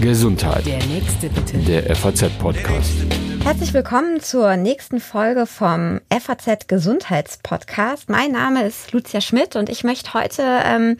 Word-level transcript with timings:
Gesundheit. 0.00 0.66
Der 0.66 0.78
nächste 0.86 1.28
bitte. 1.28 1.58
Der 1.58 1.94
FAZ-Podcast. 1.96 3.27
Herzlich 3.48 3.72
willkommen 3.72 4.20
zur 4.20 4.58
nächsten 4.58 5.00
Folge 5.00 5.46
vom 5.46 6.02
FAZ 6.10 6.68
Gesundheitspodcast. 6.68 8.10
Mein 8.10 8.32
Name 8.32 8.66
ist 8.66 8.92
Lucia 8.92 9.22
Schmidt 9.22 9.56
und 9.56 9.70
ich 9.70 9.84
möchte 9.84 10.12
heute 10.12 10.42
ähm, 10.42 10.98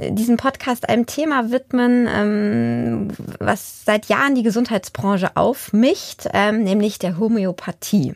diesen 0.00 0.38
Podcast 0.38 0.88
einem 0.88 1.04
Thema 1.04 1.50
widmen, 1.50 2.08
ähm, 2.10 3.08
was 3.38 3.84
seit 3.84 4.06
Jahren 4.06 4.34
die 4.34 4.42
Gesundheitsbranche 4.42 5.36
aufmischt, 5.36 6.28
ähm, 6.32 6.64
nämlich 6.64 6.98
der 6.98 7.18
Homöopathie. 7.18 8.14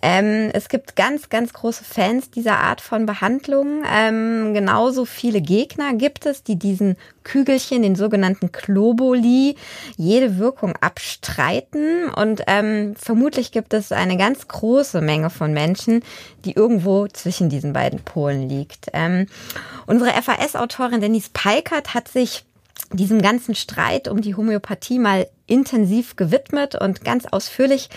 Ähm, 0.00 0.50
es 0.52 0.68
gibt 0.68 0.94
ganz, 0.94 1.28
ganz 1.28 1.52
große 1.52 1.82
Fans 1.82 2.30
dieser 2.30 2.58
Art 2.58 2.80
von 2.80 3.04
Behandlung. 3.04 3.82
Ähm, 3.92 4.54
genauso 4.54 5.04
viele 5.04 5.40
Gegner 5.40 5.94
gibt 5.94 6.24
es, 6.24 6.44
die 6.44 6.56
diesen 6.56 6.96
Kügelchen, 7.24 7.82
den 7.82 7.94
sogenannten 7.94 8.52
Globuli, 8.52 9.56
jede 9.96 10.38
Wirkung 10.38 10.74
abstreiten. 10.80 12.08
Und 12.08 12.42
ähm, 12.46 12.94
vermutlich 13.08 13.52
gibt 13.52 13.72
es 13.72 13.90
eine 13.90 14.18
ganz 14.18 14.48
große 14.48 15.00
Menge 15.00 15.30
von 15.30 15.54
Menschen, 15.54 16.02
die 16.44 16.52
irgendwo 16.52 17.06
zwischen 17.06 17.48
diesen 17.48 17.72
beiden 17.72 18.00
Polen 18.00 18.50
liegt. 18.50 18.88
Ähm, 18.92 19.28
unsere 19.86 20.10
FAS-Autorin 20.10 21.00
Denise 21.00 21.30
Peikert 21.32 21.94
hat 21.94 22.08
sich 22.08 22.44
diesem 22.92 23.22
ganzen 23.22 23.54
Streit 23.54 24.08
um 24.08 24.20
die 24.20 24.34
Homöopathie 24.34 24.98
mal 24.98 25.26
intensiv 25.46 26.16
gewidmet 26.16 26.74
und 26.74 27.02
ganz 27.02 27.24
ausführlich 27.24 27.88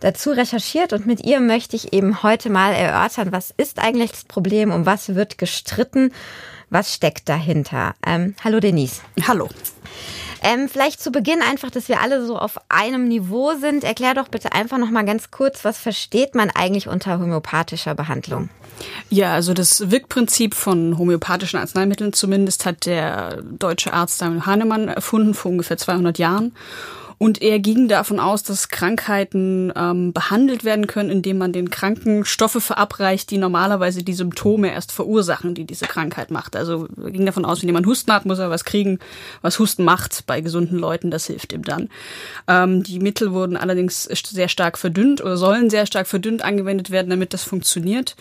dazu 0.00 0.32
recherchiert. 0.32 0.92
Und 0.92 1.06
mit 1.06 1.24
ihr 1.24 1.40
möchte 1.40 1.74
ich 1.74 1.94
eben 1.94 2.22
heute 2.22 2.50
mal 2.50 2.74
erörtern, 2.74 3.32
was 3.32 3.54
ist 3.56 3.78
eigentlich 3.78 4.10
das 4.10 4.24
Problem, 4.24 4.70
um 4.70 4.84
was 4.84 5.14
wird 5.14 5.38
gestritten 5.38 6.10
was 6.70 6.92
steckt 6.92 7.28
dahinter? 7.28 7.94
Ähm, 8.06 8.34
hallo 8.44 8.60
Denise. 8.60 9.00
Hallo. 9.26 9.48
Ähm, 10.42 10.68
vielleicht 10.68 11.00
zu 11.00 11.10
Beginn 11.10 11.42
einfach, 11.42 11.70
dass 11.70 11.88
wir 11.88 12.00
alle 12.00 12.24
so 12.24 12.38
auf 12.38 12.58
einem 12.68 13.08
Niveau 13.08 13.54
sind. 13.54 13.84
Erklär 13.84 14.14
doch 14.14 14.28
bitte 14.28 14.52
einfach 14.52 14.78
noch 14.78 14.90
mal 14.90 15.04
ganz 15.04 15.30
kurz, 15.30 15.64
was 15.64 15.78
versteht 15.78 16.34
man 16.34 16.50
eigentlich 16.50 16.88
unter 16.88 17.18
homöopathischer 17.18 17.94
Behandlung? 17.94 18.48
Ja, 19.10 19.34
also 19.34 19.54
das 19.54 19.90
Wirkprinzip 19.90 20.54
von 20.54 20.98
homöopathischen 20.98 21.58
Arzneimitteln 21.58 22.12
zumindest 22.12 22.64
hat 22.66 22.86
der 22.86 23.42
deutsche 23.42 23.92
Arzt 23.92 24.22
Daniel 24.22 24.46
Hahnemann 24.46 24.88
erfunden 24.88 25.34
vor 25.34 25.50
ungefähr 25.50 25.78
200 25.78 26.18
Jahren. 26.18 26.54
Und 27.18 27.42
er 27.42 27.58
ging 27.58 27.88
davon 27.88 28.20
aus, 28.20 28.44
dass 28.44 28.68
Krankheiten 28.68 29.72
ähm, 29.74 30.12
behandelt 30.12 30.64
werden 30.64 30.86
können, 30.86 31.10
indem 31.10 31.38
man 31.38 31.52
den 31.52 31.68
Kranken 31.68 32.24
Stoffe 32.24 32.60
verabreicht, 32.60 33.30
die 33.30 33.38
normalerweise 33.38 34.04
die 34.04 34.14
Symptome 34.14 34.72
erst 34.72 34.92
verursachen, 34.92 35.54
die 35.54 35.64
diese 35.64 35.86
Krankheit 35.86 36.30
macht. 36.30 36.54
Also 36.54 36.86
er 37.02 37.10
ging 37.10 37.26
davon 37.26 37.44
aus, 37.44 37.60
wenn 37.60 37.68
jemand 37.68 37.86
Husten 37.86 38.12
hat, 38.12 38.24
muss 38.24 38.38
er 38.38 38.50
was 38.50 38.64
kriegen, 38.64 39.00
was 39.42 39.58
Husten 39.58 39.84
macht 39.84 40.24
bei 40.26 40.40
gesunden 40.40 40.78
Leuten. 40.78 41.10
Das 41.10 41.26
hilft 41.26 41.52
ihm 41.52 41.64
dann. 41.64 41.88
Ähm, 42.46 42.84
die 42.84 43.00
Mittel 43.00 43.32
wurden 43.32 43.56
allerdings 43.56 44.04
sehr 44.04 44.48
stark 44.48 44.78
verdünnt 44.78 45.20
oder 45.20 45.36
sollen 45.36 45.70
sehr 45.70 45.86
stark 45.86 46.06
verdünnt 46.06 46.42
angewendet 46.42 46.90
werden, 46.90 47.10
damit 47.10 47.34
das 47.34 47.42
funktioniert. 47.42 48.14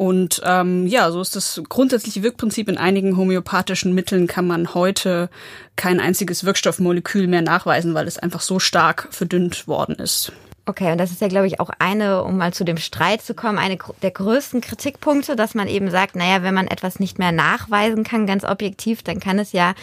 Und 0.00 0.40
ähm, 0.46 0.86
ja, 0.86 1.10
so 1.10 1.20
ist 1.20 1.36
das 1.36 1.60
grundsätzliche 1.68 2.22
Wirkprinzip. 2.22 2.70
In 2.70 2.78
einigen 2.78 3.18
homöopathischen 3.18 3.94
Mitteln 3.94 4.26
kann 4.26 4.46
man 4.46 4.72
heute 4.72 5.28
kein 5.76 6.00
einziges 6.00 6.42
Wirkstoffmolekül 6.42 7.26
mehr 7.26 7.42
nachweisen, 7.42 7.92
weil 7.92 8.08
es 8.08 8.18
einfach 8.18 8.40
so 8.40 8.58
stark 8.58 9.08
verdünnt 9.10 9.68
worden 9.68 9.96
ist. 9.96 10.32
Okay, 10.64 10.90
und 10.90 10.96
das 10.96 11.10
ist 11.10 11.20
ja, 11.20 11.28
glaube 11.28 11.48
ich, 11.48 11.60
auch 11.60 11.68
eine, 11.80 12.22
um 12.22 12.38
mal 12.38 12.54
zu 12.54 12.64
dem 12.64 12.78
Streit 12.78 13.20
zu 13.20 13.34
kommen, 13.34 13.58
eine 13.58 13.76
der 14.00 14.10
größten 14.10 14.62
Kritikpunkte, 14.62 15.36
dass 15.36 15.54
man 15.54 15.68
eben 15.68 15.90
sagt, 15.90 16.16
naja, 16.16 16.42
wenn 16.42 16.54
man 16.54 16.68
etwas 16.68 16.98
nicht 16.98 17.18
mehr 17.18 17.32
nachweisen 17.32 18.02
kann, 18.02 18.26
ganz 18.26 18.44
objektiv, 18.44 19.02
dann 19.02 19.20
kann 19.20 19.38
es 19.38 19.52
ja 19.52 19.74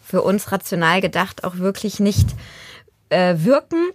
für 0.00 0.22
uns 0.22 0.52
rational 0.52 1.00
gedacht 1.00 1.42
auch 1.42 1.56
wirklich 1.56 1.98
nicht 1.98 2.28
äh, 3.08 3.34
wirken 3.38 3.88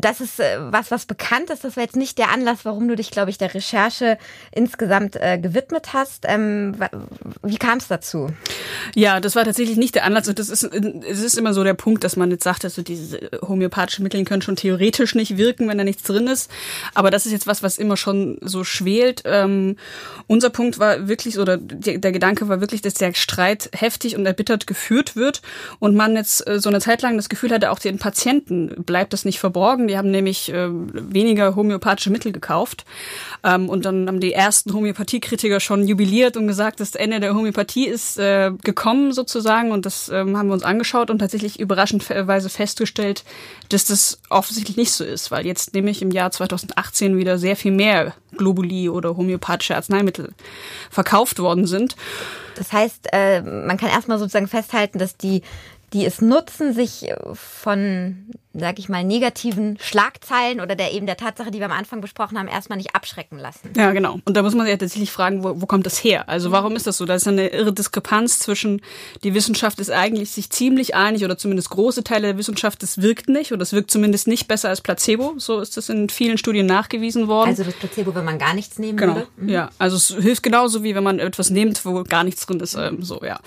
das 0.00 0.20
ist 0.20 0.38
äh, 0.38 0.58
was, 0.60 0.92
was 0.92 1.06
bekannt 1.06 1.50
ist. 1.50 1.64
Das 1.64 1.76
war 1.76 1.82
jetzt 1.82 1.96
nicht 1.96 2.18
der 2.18 2.30
Anlass, 2.30 2.64
warum 2.64 2.86
du 2.86 2.94
dich, 2.94 3.10
glaube 3.10 3.30
ich, 3.30 3.38
der 3.38 3.52
Recherche 3.52 4.16
insgesamt 4.52 5.16
äh, 5.16 5.38
gewidmet 5.38 5.92
hast. 5.92 6.24
Ähm, 6.28 6.76
wie 7.42 7.56
kam 7.56 7.78
es 7.78 7.88
dazu? 7.88 8.28
Ja, 8.94 9.18
das 9.18 9.34
war 9.34 9.44
tatsächlich 9.44 9.76
nicht 9.76 9.96
der 9.96 10.04
Anlass. 10.04 10.28
Und 10.28 10.38
das 10.38 10.50
ist, 10.50 10.62
es 10.62 11.20
ist 11.20 11.36
immer 11.36 11.52
so 11.52 11.64
der 11.64 11.74
Punkt, 11.74 12.04
dass 12.04 12.16
man 12.16 12.30
jetzt 12.30 12.44
sagt, 12.44 12.64
also 12.64 12.82
diese 12.82 13.18
homöopathischen 13.42 14.04
Mittel 14.04 14.24
können 14.24 14.40
schon 14.40 14.54
theoretisch 14.54 15.16
nicht 15.16 15.36
wirken, 15.36 15.68
wenn 15.68 15.78
da 15.78 15.84
nichts 15.84 16.04
drin 16.04 16.28
ist. 16.28 16.48
Aber 16.94 17.10
das 17.10 17.26
ist 17.26 17.32
jetzt 17.32 17.48
was, 17.48 17.64
was 17.64 17.76
immer 17.76 17.96
schon 17.96 18.38
so 18.42 18.62
schwelt. 18.62 19.22
Ähm, 19.24 19.76
unser 20.28 20.50
Punkt 20.50 20.78
war 20.78 21.08
wirklich, 21.08 21.40
oder 21.40 21.56
der, 21.56 21.98
der 21.98 22.12
Gedanke 22.12 22.48
war 22.48 22.60
wirklich, 22.60 22.82
dass 22.82 22.94
der 22.94 23.14
Streit 23.14 23.70
heftig 23.74 24.16
und 24.16 24.26
erbittert 24.26 24.68
geführt 24.68 25.16
wird 25.16 25.42
und 25.80 25.96
man 25.96 26.14
jetzt 26.14 26.46
äh, 26.46 26.60
so 26.60 26.68
eine 26.68 26.80
Zeit 26.80 27.02
lang 27.02 27.16
das 27.16 27.28
Gefühl 27.28 27.50
hatte, 27.50 27.72
auch 27.72 27.80
den 27.80 27.98
Patienten 27.98 28.84
bleibt 28.84 29.12
das 29.12 29.24
nicht 29.24 29.40
verborgen 29.40 29.55
verborgen. 29.56 29.88
Die 29.88 29.96
haben 29.96 30.10
nämlich 30.10 30.52
äh, 30.52 30.68
weniger 30.70 31.56
homöopathische 31.56 32.10
Mittel 32.10 32.30
gekauft. 32.30 32.84
Ähm, 33.42 33.70
und 33.70 33.86
dann 33.86 34.06
haben 34.06 34.20
die 34.20 34.34
ersten 34.34 34.74
Homöopathiekritiker 34.74 35.60
schon 35.60 35.88
jubiliert 35.88 36.36
und 36.36 36.46
gesagt, 36.46 36.80
das 36.80 36.94
Ende 36.94 37.20
der 37.20 37.34
Homöopathie 37.34 37.86
ist 37.86 38.18
äh, 38.18 38.52
gekommen 38.62 39.12
sozusagen. 39.12 39.72
Und 39.72 39.86
das 39.86 40.10
ähm, 40.10 40.36
haben 40.36 40.48
wir 40.48 40.54
uns 40.54 40.62
angeschaut 40.62 41.10
und 41.10 41.20
tatsächlich 41.20 41.58
überraschendweise 41.58 42.50
festgestellt, 42.50 43.24
dass 43.70 43.86
das 43.86 44.20
offensichtlich 44.28 44.76
nicht 44.76 44.92
so 44.92 45.04
ist, 45.04 45.30
weil 45.30 45.46
jetzt 45.46 45.72
nämlich 45.74 46.02
im 46.02 46.10
Jahr 46.10 46.30
2018 46.30 47.16
wieder 47.16 47.38
sehr 47.38 47.56
viel 47.56 47.72
mehr 47.72 48.12
Globuli 48.36 48.90
oder 48.90 49.16
homöopathische 49.16 49.74
Arzneimittel 49.74 50.34
verkauft 50.90 51.38
worden 51.38 51.66
sind. 51.66 51.96
Das 52.56 52.72
heißt, 52.72 53.08
äh, 53.12 53.40
man 53.40 53.78
kann 53.78 53.88
erstmal 53.88 54.18
sozusagen 54.18 54.48
festhalten, 54.48 54.98
dass 54.98 55.16
die 55.16 55.42
die 55.92 56.04
es 56.04 56.20
nutzen, 56.20 56.74
sich 56.74 57.12
von 57.34 58.26
sag 58.58 58.78
ich 58.78 58.88
mal, 58.88 59.04
negativen 59.04 59.78
Schlagzeilen 59.80 60.60
oder 60.60 60.74
der 60.74 60.92
eben 60.92 61.06
der 61.06 61.16
Tatsache, 61.16 61.50
die 61.50 61.58
wir 61.58 61.66
am 61.66 61.72
Anfang 61.72 62.00
besprochen 62.00 62.38
haben, 62.38 62.48
erstmal 62.48 62.78
nicht 62.78 62.94
abschrecken 62.94 63.38
lassen. 63.38 63.70
Ja, 63.76 63.92
genau. 63.92 64.18
Und 64.24 64.36
da 64.36 64.42
muss 64.42 64.54
man 64.54 64.66
sich 64.66 64.72
ja 64.72 64.76
tatsächlich 64.78 65.10
fragen, 65.10 65.44
wo, 65.44 65.60
wo 65.60 65.66
kommt 65.66 65.86
das 65.86 66.02
her? 66.02 66.28
Also 66.28 66.52
warum 66.52 66.76
ist 66.76 66.86
das 66.86 66.96
so? 66.96 67.04
Da 67.04 67.14
ist 67.14 67.28
eine 67.28 67.48
irre 67.48 67.72
Diskrepanz 67.72 68.38
zwischen, 68.38 68.80
die 69.24 69.34
Wissenschaft 69.34 69.80
ist 69.80 69.90
eigentlich 69.90 70.30
sich 70.30 70.50
ziemlich 70.50 70.94
einig 70.94 71.24
oder 71.24 71.36
zumindest 71.36 71.70
große 71.70 72.04
Teile 72.04 72.28
der 72.28 72.38
Wissenschaft, 72.38 72.82
das 72.82 73.02
wirkt 73.02 73.28
nicht 73.28 73.52
oder 73.52 73.62
es 73.62 73.72
wirkt 73.72 73.90
zumindest 73.90 74.26
nicht 74.26 74.48
besser 74.48 74.68
als 74.68 74.80
Placebo. 74.80 75.34
So 75.38 75.60
ist 75.60 75.76
das 75.76 75.88
in 75.88 76.08
vielen 76.08 76.38
Studien 76.38 76.66
nachgewiesen 76.66 77.28
worden. 77.28 77.50
Also 77.50 77.64
das 77.64 77.74
Placebo, 77.74 78.14
wenn 78.14 78.24
man 78.24 78.38
gar 78.38 78.54
nichts 78.54 78.78
nehmen 78.78 78.96
genau. 78.96 79.14
würde? 79.14 79.28
Mhm. 79.36 79.48
Ja, 79.48 79.70
also 79.78 79.96
es 79.96 80.08
hilft 80.08 80.42
genauso 80.42 80.82
wie 80.82 80.94
wenn 80.94 81.04
man 81.04 81.18
etwas 81.18 81.50
nimmt, 81.50 81.84
wo 81.84 82.02
gar 82.04 82.24
nichts 82.24 82.46
drin 82.46 82.60
ist. 82.60 82.74
Ähm, 82.74 83.02
so, 83.02 83.20
ja. 83.22 83.38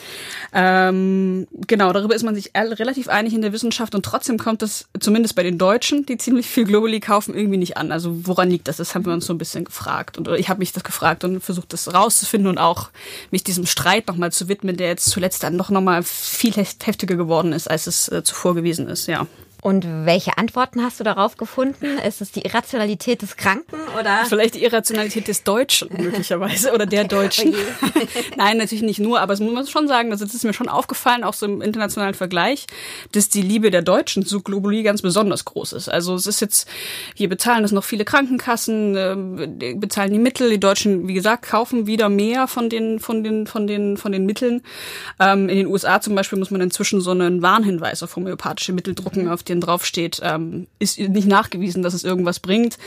Ähm, 0.53 1.47
genau, 1.67 1.93
darüber 1.93 2.15
ist 2.15 2.23
man 2.23 2.35
sich 2.35 2.51
relativ 2.55 3.09
einig 3.09 3.33
in 3.33 3.41
der 3.41 3.53
Wissenschaft 3.53 3.95
und 3.95 4.03
trotzdem 4.03 4.37
kommt 4.37 4.61
das 4.61 4.87
zumindest 4.99 5.35
bei 5.35 5.43
den 5.43 5.57
Deutschen 5.57 6.05
die 6.05 6.17
ziemlich 6.17 6.47
viel 6.47 6.65
Globally 6.65 6.99
kaufen, 6.99 7.35
irgendwie 7.35 7.57
nicht 7.57 7.77
an. 7.77 7.91
Also 7.91 8.27
woran 8.27 8.49
liegt 8.49 8.67
das? 8.67 8.77
Das 8.77 8.95
haben 8.95 9.05
wir 9.05 9.13
uns 9.13 9.25
so 9.25 9.33
ein 9.33 9.37
bisschen 9.37 9.65
gefragt. 9.65 10.17
Und 10.17 10.27
ich 10.29 10.49
habe 10.49 10.59
mich 10.59 10.73
das 10.73 10.83
gefragt 10.83 11.23
und 11.23 11.41
versucht, 11.41 11.73
das 11.73 11.93
rauszufinden 11.93 12.49
und 12.49 12.57
auch 12.57 12.89
mich 13.31 13.43
diesem 13.43 13.65
Streit 13.65 14.07
nochmal 14.07 14.31
zu 14.31 14.47
widmen, 14.47 14.77
der 14.77 14.87
jetzt 14.87 15.09
zuletzt 15.09 15.43
dann 15.43 15.57
doch 15.57 15.69
nochmal 15.69 16.03
viel 16.03 16.53
heftiger 16.53 17.15
geworden 17.15 17.53
ist, 17.53 17.69
als 17.69 17.87
es 17.87 18.09
äh, 18.09 18.23
zuvor 18.23 18.55
gewesen 18.55 18.87
ist, 18.87 19.07
ja. 19.07 19.27
Und 19.61 19.85
welche 20.05 20.37
Antworten 20.37 20.81
hast 20.81 21.01
du 21.01 21.03
darauf 21.03 21.35
gefunden? 21.35 21.97
Ist 22.07 22.21
es 22.21 22.31
die 22.31 22.41
Irrationalität 22.41 23.21
des 23.21 23.35
Kranken 23.35 23.75
oder? 23.99 24.23
Vielleicht 24.25 24.55
die 24.55 24.63
Irrationalität 24.63 25.27
des 25.27 25.43
Deutschen 25.43 25.89
möglicherweise 25.97 26.73
oder 26.73 26.85
der 26.85 27.03
Deutschen. 27.03 27.53
Nein, 28.37 28.57
natürlich 28.57 28.83
nicht 28.83 28.99
nur, 28.99 29.19
aber 29.19 29.33
es 29.33 29.41
muss 29.41 29.53
man 29.53 29.67
schon 29.67 29.89
sagen, 29.89 30.11
das 30.11 30.21
ist 30.21 30.43
mir 30.45 30.53
schon 30.53 30.69
aufgefallen, 30.69 31.25
auch 31.25 31.33
so 31.33 31.45
im 31.45 31.61
internationalen 31.61 32.13
Vergleich, 32.13 32.67
dass 33.11 33.27
die 33.27 33.41
Liebe 33.41 33.69
der 33.69 33.81
Deutschen 33.81 34.25
zu 34.25 34.41
Globuli 34.41 34.81
ganz 34.83 35.01
besonders 35.01 35.43
groß 35.43 35.73
ist. 35.73 35.89
Also 35.89 36.15
es 36.15 36.25
ist 36.25 36.39
jetzt, 36.39 36.69
hier 37.13 37.27
bezahlen 37.27 37.61
das 37.61 37.73
noch 37.73 37.83
viele 37.83 38.05
Krankenkassen, 38.05 38.95
äh, 38.95 39.73
bezahlen 39.75 40.13
die 40.13 40.19
Mittel. 40.19 40.49
Die 40.49 40.59
Deutschen, 40.59 41.07
wie 41.09 41.13
gesagt, 41.13 41.49
kaufen 41.49 41.85
wieder 41.85 42.07
mehr 42.07 42.47
von 42.47 42.69
den, 42.69 42.99
von 43.01 43.25
den, 43.25 43.45
von 43.45 43.67
den, 43.67 43.97
von 43.97 44.13
den 44.13 44.25
Mitteln. 44.25 44.61
Ähm, 45.19 45.49
in 45.49 45.57
den 45.57 45.67
USA 45.67 45.99
zum 45.99 46.15
Beispiel 46.15 46.39
muss 46.39 46.49
man 46.49 46.61
inzwischen 46.61 47.01
so 47.01 47.11
einen 47.11 47.41
Warnhinweis 47.41 48.03
auf 48.03 48.15
homöopathische 48.15 48.71
Mittel 48.71 48.95
drucken, 48.95 49.27
auf 49.27 49.43
denen 49.49 49.61
draufsteht, 49.61 50.19
ähm, 50.23 50.67
ist 50.79 50.99
nicht 50.99 51.27
nachgewiesen, 51.27 51.83
dass 51.83 51.93
es 51.93 52.03
irgendwas 52.03 52.39
bringt. 52.39 52.77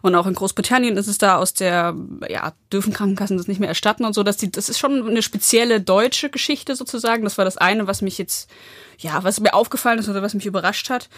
Und 0.00 0.14
auch 0.14 0.26
in 0.26 0.34
Großbritannien 0.34 0.96
ist 0.96 1.08
es 1.08 1.18
da 1.18 1.36
aus 1.36 1.54
der, 1.54 1.94
ja, 2.28 2.52
dürfen 2.72 2.92
Krankenkassen 2.92 3.36
das 3.36 3.48
nicht 3.48 3.60
mehr 3.60 3.68
erstatten 3.68 4.04
und 4.04 4.14
so. 4.14 4.22
Dass 4.22 4.36
die, 4.36 4.50
das 4.50 4.68
ist 4.68 4.78
schon 4.78 5.08
eine 5.08 5.22
spezielle 5.22 5.80
deutsche 5.80 6.30
Geschichte 6.30 6.76
sozusagen. 6.76 7.24
Das 7.24 7.38
war 7.38 7.44
das 7.44 7.56
eine, 7.56 7.86
was 7.86 8.02
mich 8.02 8.18
jetzt, 8.18 8.50
ja, 8.98 9.22
was 9.24 9.40
mir 9.40 9.54
aufgefallen 9.54 9.98
ist 9.98 10.08
oder 10.08 10.22
was 10.22 10.34
mich 10.34 10.46
überrascht 10.46 10.90
hat. 10.90 11.08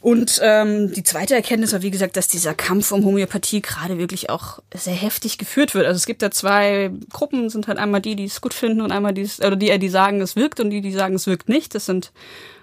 Und 0.00 0.40
ähm, 0.42 0.92
die 0.92 1.02
zweite 1.02 1.34
Erkenntnis 1.34 1.72
war, 1.72 1.82
wie 1.82 1.90
gesagt, 1.90 2.16
dass 2.16 2.28
dieser 2.28 2.54
Kampf 2.54 2.92
um 2.92 3.04
Homöopathie 3.04 3.62
gerade 3.62 3.98
wirklich 3.98 4.30
auch 4.30 4.60
sehr 4.74 4.94
heftig 4.94 5.38
geführt 5.38 5.74
wird. 5.74 5.86
Also 5.86 5.96
es 5.96 6.06
gibt 6.06 6.22
da 6.22 6.30
zwei 6.30 6.90
Gruppen, 7.12 7.50
sind 7.50 7.68
halt 7.68 7.78
einmal 7.78 8.00
die, 8.00 8.16
die 8.16 8.24
es 8.24 8.40
gut 8.40 8.54
finden 8.54 8.80
und 8.80 8.92
einmal 8.92 9.14
die, 9.14 9.28
oder 9.38 9.56
die, 9.56 9.76
die 9.78 9.88
sagen, 9.88 10.20
es 10.20 10.36
wirkt 10.36 10.60
und 10.60 10.70
die, 10.70 10.80
die 10.80 10.92
sagen, 10.92 11.14
es 11.14 11.26
wirkt 11.26 11.48
nicht. 11.48 11.74
Das 11.74 11.86
sind 11.86 12.12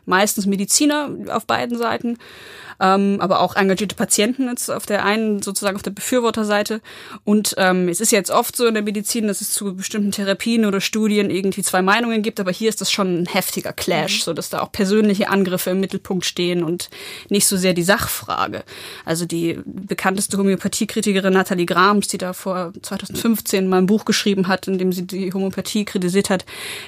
meistens 0.05 0.45
Mediziner 0.45 1.09
auf 1.29 1.45
beiden 1.45 1.77
Seiten 1.77 2.17
ähm, 2.83 3.17
aber 3.21 3.39
auch 3.39 3.55
engagierte 3.55 3.95
Patienten 3.95 4.49
jetzt 4.49 4.69
auf 4.69 4.85
der 4.85 5.05
einen, 5.05 5.41
sozusagen 5.41 5.77
auf 5.77 5.83
der 5.83 5.91
Befürworterseite. 5.91 6.81
Und 7.23 7.55
ähm, 7.57 7.87
es 7.87 8.01
ist 8.01 8.11
jetzt 8.11 8.29
oft 8.29 8.57
so 8.57 8.65
in 8.65 8.73
der 8.73 8.83
Medizin, 8.83 9.27
dass 9.27 9.39
es 9.39 9.51
zu 9.51 9.73
bestimmten 9.73 10.11
Therapien 10.11 10.65
oder 10.65 10.81
Studien 10.81 11.29
irgendwie 11.29 11.63
zwei 11.63 11.81
Meinungen 11.81 12.21
gibt, 12.21 12.41
aber 12.41 12.51
hier 12.51 12.67
ist 12.67 12.81
das 12.81 12.91
schon 12.91 13.21
ein 13.21 13.25
heftiger 13.25 13.71
Clash, 13.71 14.19
mhm. 14.19 14.23
so 14.23 14.33
dass 14.33 14.49
da 14.49 14.59
auch 14.59 14.71
persönliche 14.71 15.29
Angriffe 15.29 15.69
im 15.69 15.79
Mittelpunkt 15.79 16.25
stehen 16.25 16.61
und 16.61 16.89
nicht 17.29 17.47
so 17.47 17.55
sehr 17.55 17.73
die 17.73 17.83
Sachfrage. 17.83 18.63
Also 19.05 19.25
die 19.25 19.59
bekannteste 19.65 20.37
Homöopathiekritikerin 20.37 21.31
Nathalie 21.31 21.65
Grams, 21.65 22.09
die 22.09 22.17
da 22.17 22.33
vor 22.33 22.73
2015 22.81 23.65
mal 23.65 23.77
ein 23.77 23.85
Buch 23.85 24.03
geschrieben 24.03 24.49
hat, 24.49 24.67
in 24.67 24.77
dem 24.77 24.91
sie 24.91 25.07
die 25.07 25.31
Homöopathie 25.31 25.85
kritisiert 25.85 26.29
hat, 26.29 26.45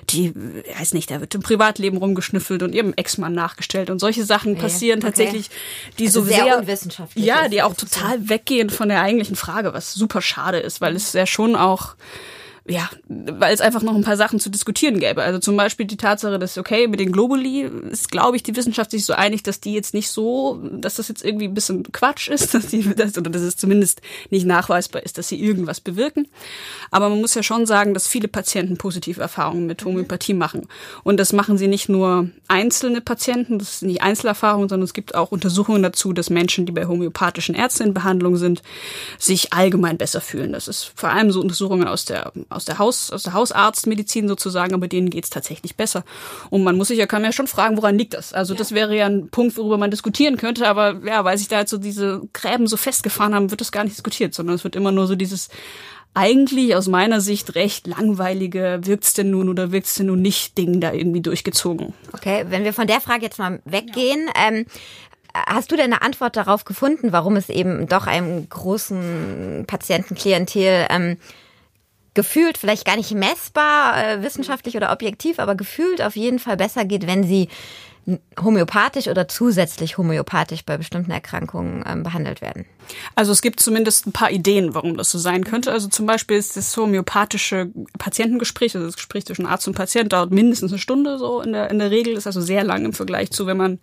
die, 0.10 0.34
weiß 0.78 0.94
nicht, 0.94 1.10
da 1.10 1.22
wird 1.22 1.34
im 1.36 1.42
Privatleben 1.42 1.98
rumgeschnüffelt 1.98 2.64
und 2.64 2.76
ihrem 2.76 2.94
Ex-Mann 2.94 3.34
nachgestellt 3.34 3.90
und 3.90 4.00
solche 4.00 4.26
Sachen 4.26 4.54
okay. 4.54 4.62
passieren 4.62 5.00
tatsächlich 5.00 5.46
okay 5.46 5.85
die 6.00 6.08
also 6.08 6.22
so 6.22 6.28
sehr, 6.28 6.44
sehr 6.44 6.58
unwissenschaftlich 6.60 7.26
ja, 7.26 7.48
die 7.48 7.62
auch 7.62 7.74
total 7.74 8.30
weggehen 8.30 8.70
von 8.70 8.90
der 8.90 9.02
eigentlichen 9.02 9.36
Frage, 9.36 9.74
was 9.74 9.94
super 9.94 10.22
schade 10.22 10.60
ist, 10.60 10.82
weil 10.82 10.96
es 10.96 11.14
ja 11.14 11.26
schon 11.26 11.56
auch 11.56 11.96
ja, 12.68 12.90
weil 13.08 13.54
es 13.54 13.62
einfach 13.62 13.84
noch 13.84 13.94
ein 13.94 14.04
paar 14.04 14.18
Sachen 14.18 14.40
zu 14.40 14.50
diskutieren 14.50 15.00
gäbe. 15.00 15.22
Also 15.22 15.38
zum 15.38 15.56
Beispiel 15.56 15.86
die 15.86 15.98
Tatsache, 15.98 16.40
dass, 16.40 16.58
okay, 16.58 16.88
mit 16.88 17.00
den 17.00 17.12
Globuli 17.12 17.70
ist, 17.92 18.10
glaube 18.10 18.38
ich, 18.38 18.44
die 18.44 18.56
Wissenschaft 18.56 18.90
sich 18.90 19.06
so 19.06 19.14
einig, 19.14 19.44
dass 19.44 19.60
die 19.60 19.74
jetzt 19.74 19.94
nicht 19.94 20.10
so, 20.10 20.60
dass 20.72 20.96
das 20.96 21.08
jetzt 21.08 21.24
irgendwie 21.24 21.46
ein 21.46 21.54
bisschen 21.54 21.84
Quatsch 21.92 22.28
ist, 22.28 22.54
dass 22.56 22.66
die, 22.66 22.96
dass, 22.96 23.16
oder 23.20 23.30
dass 23.30 23.44
es 23.44 23.56
zumindest 23.56 24.02
nicht 24.32 24.48
nachweisbar 24.48 25.04
ist, 25.04 25.20
dass 25.20 25.28
sie 25.28 25.40
irgendwas 25.40 25.80
bewirken. 25.80 26.28
Aber 26.90 27.10
man 27.10 27.22
muss 27.22 27.36
ja 27.36 27.44
schon 27.44 27.68
sagen, 27.68 27.94
dass 27.94 28.08
viele 28.08 28.28
Patienten 28.28 28.78
positive 28.78 29.22
Erfahrungen 29.22 29.68
mit 29.68 29.86
Homöopathie 29.86 30.34
machen. 30.34 30.68
Und 31.04 31.18
das 31.18 31.34
machen 31.34 31.60
sie 31.60 31.68
nicht 31.68 31.88
nur 31.88 32.30
einzelne 32.48 33.00
Patienten, 33.00 33.60
das 33.60 33.82
sind 33.82 33.90
nicht 33.90 34.02
Einzelerfahrungen, 34.02 34.70
sondern 34.70 34.86
es 34.86 34.94
gibt 34.94 35.14
auch 35.14 35.32
Untersuchungen 35.32 35.84
dazu, 35.84 36.14
dass 36.14 36.32
Menschen, 36.32 36.66
die 36.66 36.72
bei 36.72 36.88
homöopathischen 36.88 37.54
Ärzten 37.54 37.84
in 37.84 37.94
Behandlung 37.94 38.38
sind, 38.38 38.64
sich 39.20 39.54
allgemein 39.54 39.98
besser 39.98 40.20
fühlen. 40.20 40.52
Das 40.52 40.68
ist 40.68 40.92
vor 40.96 41.10
allem 41.10 41.32
so 41.32 41.42
Untersuchungen 41.42 41.88
aus 41.88 42.06
der 42.06 42.34
aus 42.56 42.66
der 42.66 42.80
Haus, 42.80 43.12
aus 43.12 43.24
der 43.24 43.34
Hausarztmedizin 43.34 44.28
sozusagen, 44.28 44.74
aber 44.74 44.88
denen 44.88 45.10
geht's 45.10 45.30
tatsächlich 45.30 45.76
besser. 45.76 46.04
Und 46.50 46.64
man 46.64 46.78
muss 46.78 46.88
sich 46.88 46.98
ja, 46.98 47.06
kann 47.06 47.24
ja 47.24 47.32
schon 47.32 47.48
fragen, 47.48 47.78
woran 47.78 47.98
liegt 47.98 48.14
das? 48.14 48.34
Also 48.34 48.54
ja. 48.54 48.58
das 48.58 48.72
wäre 48.74 48.96
ja 48.96 49.06
ein 49.06 49.30
Punkt, 49.30 49.58
worüber 49.58 49.78
man 49.78 49.92
diskutieren 49.92 50.38
könnte, 50.38 50.68
aber 50.68 51.02
ja, 51.06 51.24
weil 51.24 51.38
sich 51.38 51.48
da 51.48 51.60
jetzt 51.60 51.72
so 51.72 51.78
diese 51.78 52.22
Gräben 52.34 52.68
so 52.68 52.78
festgefahren 52.78 53.36
haben, 53.36 53.52
wird 53.52 53.62
das 53.62 53.72
gar 53.72 53.84
nicht 53.84 53.96
diskutiert, 53.96 54.34
sondern 54.34 54.56
es 54.56 54.64
wird 54.64 54.76
immer 54.76 54.92
nur 54.92 55.08
so 55.08 55.16
dieses 55.16 55.50
eigentlich 56.18 56.76
aus 56.76 56.88
meiner 56.88 57.20
Sicht 57.20 57.56
recht 57.56 57.88
langweilige, 57.88 58.80
wirkt's 58.84 59.14
denn 59.14 59.32
nun 59.32 59.50
oder 59.50 59.74
wirkt's 59.74 59.96
denn 59.96 60.06
nun 60.06 60.22
nicht 60.22 60.58
Ding 60.58 60.80
da 60.80 60.94
irgendwie 60.94 61.22
durchgezogen. 61.22 61.94
Okay, 62.14 62.46
wenn 62.50 62.64
wir 62.64 62.72
von 62.72 62.88
der 62.88 63.02
Frage 63.02 63.24
jetzt 63.24 63.38
mal 63.38 63.60
weggehen, 63.66 64.30
ja. 64.34 64.48
ähm, 64.48 64.66
Hast 65.36 65.70
du 65.70 65.76
denn 65.76 65.92
eine 65.92 66.02
Antwort 66.02 66.38
darauf 66.38 66.64
gefunden, 66.64 67.12
warum 67.12 67.36
es 67.36 67.50
eben 67.50 67.88
doch 67.88 68.08
einem 68.08 68.48
großen 68.48 69.66
Patientenklientel 69.68 70.88
ähm, 70.90 71.18
gefühlt 72.16 72.58
vielleicht 72.58 72.86
gar 72.86 72.96
nicht 72.96 73.12
messbar, 73.12 73.96
äh, 73.98 74.24
wissenschaftlich 74.24 74.76
oder 74.76 74.92
objektiv, 74.92 75.38
aber 75.38 75.54
gefühlt 75.54 76.02
auf 76.02 76.16
jeden 76.16 76.40
Fall 76.40 76.58
besser 76.58 76.86
geht, 76.86 77.06
wenn 77.06 77.24
sie 77.24 77.50
homöopathisch 78.42 79.08
oder 79.08 79.28
zusätzlich 79.28 79.98
homöopathisch 79.98 80.64
bei 80.64 80.78
bestimmten 80.78 81.12
Erkrankungen 81.12 81.84
ähm, 81.88 82.04
behandelt 82.04 82.42
werden. 82.42 82.66
Also 83.16 83.32
es 83.32 83.42
gibt 83.42 83.60
zumindest 83.60 84.06
ein 84.06 84.12
paar 84.12 84.30
Ideen, 84.30 84.76
warum 84.76 84.96
das 84.96 85.10
so 85.10 85.18
sein 85.18 85.44
könnte. 85.44 85.72
Also 85.72 85.88
zum 85.88 86.06
Beispiel 86.06 86.38
ist 86.38 86.56
das 86.56 86.76
homöopathische 86.78 87.72
Patientengespräch, 87.98 88.76
also 88.76 88.86
das 88.86 88.96
Gespräch 88.96 89.26
zwischen 89.26 89.48
Arzt 89.48 89.68
und 89.68 89.74
Patient, 89.74 90.14
dauert 90.14 90.32
mindestens 90.32 90.72
eine 90.72 90.80
Stunde 90.80 91.18
so 91.18 91.42
in 91.42 91.54
der, 91.54 91.72
in 91.72 91.80
der 91.80 91.90
Regel, 91.90 92.14
ist 92.14 92.28
also 92.28 92.42
sehr 92.42 92.64
lang 92.64 92.86
im 92.86 92.94
Vergleich 92.94 93.32
zu, 93.32 93.48
wenn 93.48 93.58
man 93.58 93.80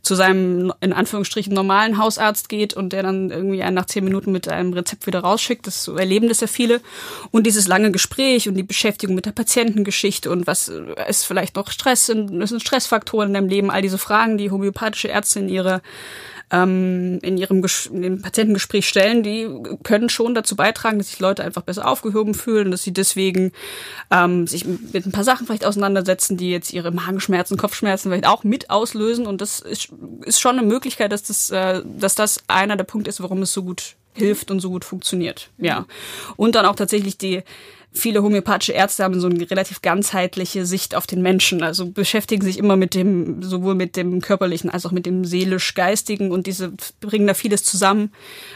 zu 0.00 0.14
seinem, 0.14 0.72
in 0.80 0.94
Anführungsstrichen, 0.94 1.52
normalen 1.52 1.98
Hausarzt 1.98 2.48
geht 2.48 2.72
und 2.74 2.94
der 2.94 3.02
dann 3.02 3.30
irgendwie 3.30 3.62
einen 3.62 3.74
nach 3.74 3.86
zehn 3.86 4.04
Minuten 4.04 4.32
mit 4.32 4.48
einem 4.48 4.72
Rezept 4.72 5.06
wieder 5.06 5.20
rausschickt. 5.20 5.66
Das 5.66 5.86
erleben 5.88 6.28
das 6.28 6.40
ja 6.40 6.46
viele. 6.46 6.80
Und 7.30 7.46
dieses 7.46 7.68
lange 7.68 7.90
Gespräch 7.90 8.48
und 8.48 8.54
die 8.54 8.62
Beschäftigung 8.62 9.14
mit 9.14 9.26
der 9.26 9.32
Patientengeschichte 9.32 10.30
und 10.30 10.46
was 10.46 10.72
ist 11.08 11.26
vielleicht 11.26 11.56
noch 11.56 11.70
Stress, 11.70 12.06
sind, 12.06 12.48
sind 12.48 12.62
Stressfaktoren 12.62 13.28
in 13.28 13.34
deinem 13.34 13.49
Leben, 13.50 13.70
all 13.70 13.82
diese 13.82 13.98
Fragen, 13.98 14.38
die 14.38 14.50
homöopathische 14.50 15.08
Ärzte 15.08 15.40
in 15.40 15.48
ihre 15.48 15.82
ähm, 16.50 17.18
in 17.22 17.38
ihrem 17.38 17.64
in 17.92 18.02
dem 18.02 18.22
Patientengespräch 18.22 18.88
stellen, 18.88 19.22
die 19.22 19.48
können 19.82 20.08
schon 20.08 20.34
dazu 20.34 20.56
beitragen, 20.56 20.98
dass 20.98 21.10
sich 21.10 21.20
Leute 21.20 21.44
einfach 21.44 21.62
besser 21.62 21.86
aufgehoben 21.86 22.34
fühlen, 22.34 22.70
dass 22.70 22.82
sie 22.82 22.92
deswegen 22.92 23.52
ähm, 24.10 24.46
sich 24.46 24.64
mit 24.64 25.06
ein 25.06 25.12
paar 25.12 25.24
Sachen 25.24 25.46
vielleicht 25.46 25.64
auseinandersetzen, 25.64 26.36
die 26.36 26.50
jetzt 26.50 26.72
ihre 26.72 26.90
Magenschmerzen, 26.90 27.56
Kopfschmerzen 27.56 28.10
vielleicht 28.10 28.26
auch 28.26 28.44
mit 28.44 28.70
auslösen. 28.70 29.26
Und 29.26 29.40
das 29.40 29.60
ist, 29.60 29.90
ist 30.24 30.40
schon 30.40 30.58
eine 30.58 30.66
Möglichkeit, 30.66 31.12
dass 31.12 31.22
das, 31.22 31.50
äh, 31.50 31.82
dass 31.84 32.14
das 32.14 32.42
einer 32.48 32.76
der 32.76 32.84
Punkte 32.84 33.10
ist, 33.10 33.22
warum 33.22 33.42
es 33.42 33.52
so 33.52 33.62
gut 33.62 33.96
hilft 34.14 34.50
und 34.50 34.60
so 34.60 34.70
gut 34.70 34.84
funktioniert. 34.84 35.50
Ja. 35.58 35.86
Und 36.36 36.54
dann 36.54 36.66
auch 36.66 36.76
tatsächlich 36.76 37.18
die 37.18 37.42
viele 37.92 38.22
homöopathische 38.22 38.72
Ärzte 38.72 39.02
haben 39.02 39.18
so 39.20 39.26
eine 39.26 39.50
relativ 39.50 39.82
ganzheitliche 39.82 40.64
Sicht 40.64 40.94
auf 40.94 41.06
den 41.06 41.22
Menschen. 41.22 41.62
Also 41.62 41.86
beschäftigen 41.86 42.42
sich 42.42 42.58
immer 42.58 42.76
mit 42.76 42.94
dem, 42.94 43.42
sowohl 43.42 43.74
mit 43.74 43.96
dem 43.96 44.20
körperlichen 44.20 44.70
als 44.70 44.86
auch 44.86 44.92
mit 44.92 45.06
dem 45.06 45.24
seelisch-geistigen 45.24 46.30
und 46.30 46.46
diese 46.46 46.72
bringen 47.00 47.26
da 47.26 47.34
vieles 47.34 47.64
zusammen, 47.64 48.12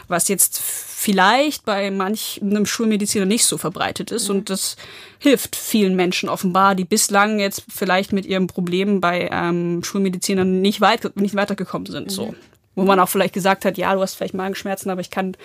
was 0.07 0.29
jetzt 0.29 0.61
vielleicht 0.61 1.65
bei 1.65 1.91
manch 1.91 2.39
einem 2.41 2.65
Schulmediziner 2.65 3.25
nicht 3.25 3.45
so 3.45 3.57
verbreitet 3.57 4.11
ist. 4.11 4.29
Und 4.29 4.49
das 4.49 4.77
hilft 5.19 5.55
vielen 5.55 5.95
Menschen 5.95 6.29
offenbar, 6.29 6.75
die 6.75 6.85
bislang 6.85 7.39
jetzt 7.39 7.63
vielleicht 7.67 8.13
mit 8.13 8.25
ihrem 8.25 8.47
Problem 8.47 9.01
bei 9.01 9.29
ähm, 9.31 9.83
Schulmedizinern 9.83 10.61
nicht, 10.61 10.79
weit, 10.79 11.15
nicht 11.17 11.35
weitergekommen 11.35 11.87
sind. 11.87 12.09
So. 12.09 12.33
Wo 12.75 12.83
man 12.83 12.99
auch 12.99 13.07
vielleicht 13.07 13.33
gesagt 13.33 13.63
hat, 13.63 13.77
ja, 13.77 13.93
du 13.93 14.01
hast 14.01 14.15
vielleicht 14.15 14.33
Magenschmerzen, 14.33 14.89
aber 14.89 14.99
ich 14.99 15.09
kann 15.09 15.37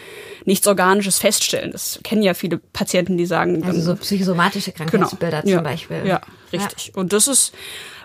nichts 0.45 0.67
Organisches 0.67 1.19
feststellen. 1.19 1.71
Das 1.71 2.01
kennen 2.03 2.23
ja 2.23 2.35
viele 2.35 2.59
Patienten, 2.59 3.17
die 3.17 3.27
sagen. 3.27 3.63
Also 3.65 3.81
so 3.81 3.97
psychosomatische 3.97 4.73
Krankheitsbilder 4.73 5.43
genau. 5.43 5.57
zum 5.59 5.65
ja, 5.65 5.71
Beispiel. 5.71 6.03
Ja, 6.05 6.21
richtig. 6.53 6.89
Ja. 6.89 7.01
Und 7.01 7.13
das 7.13 7.29
ist 7.29 7.53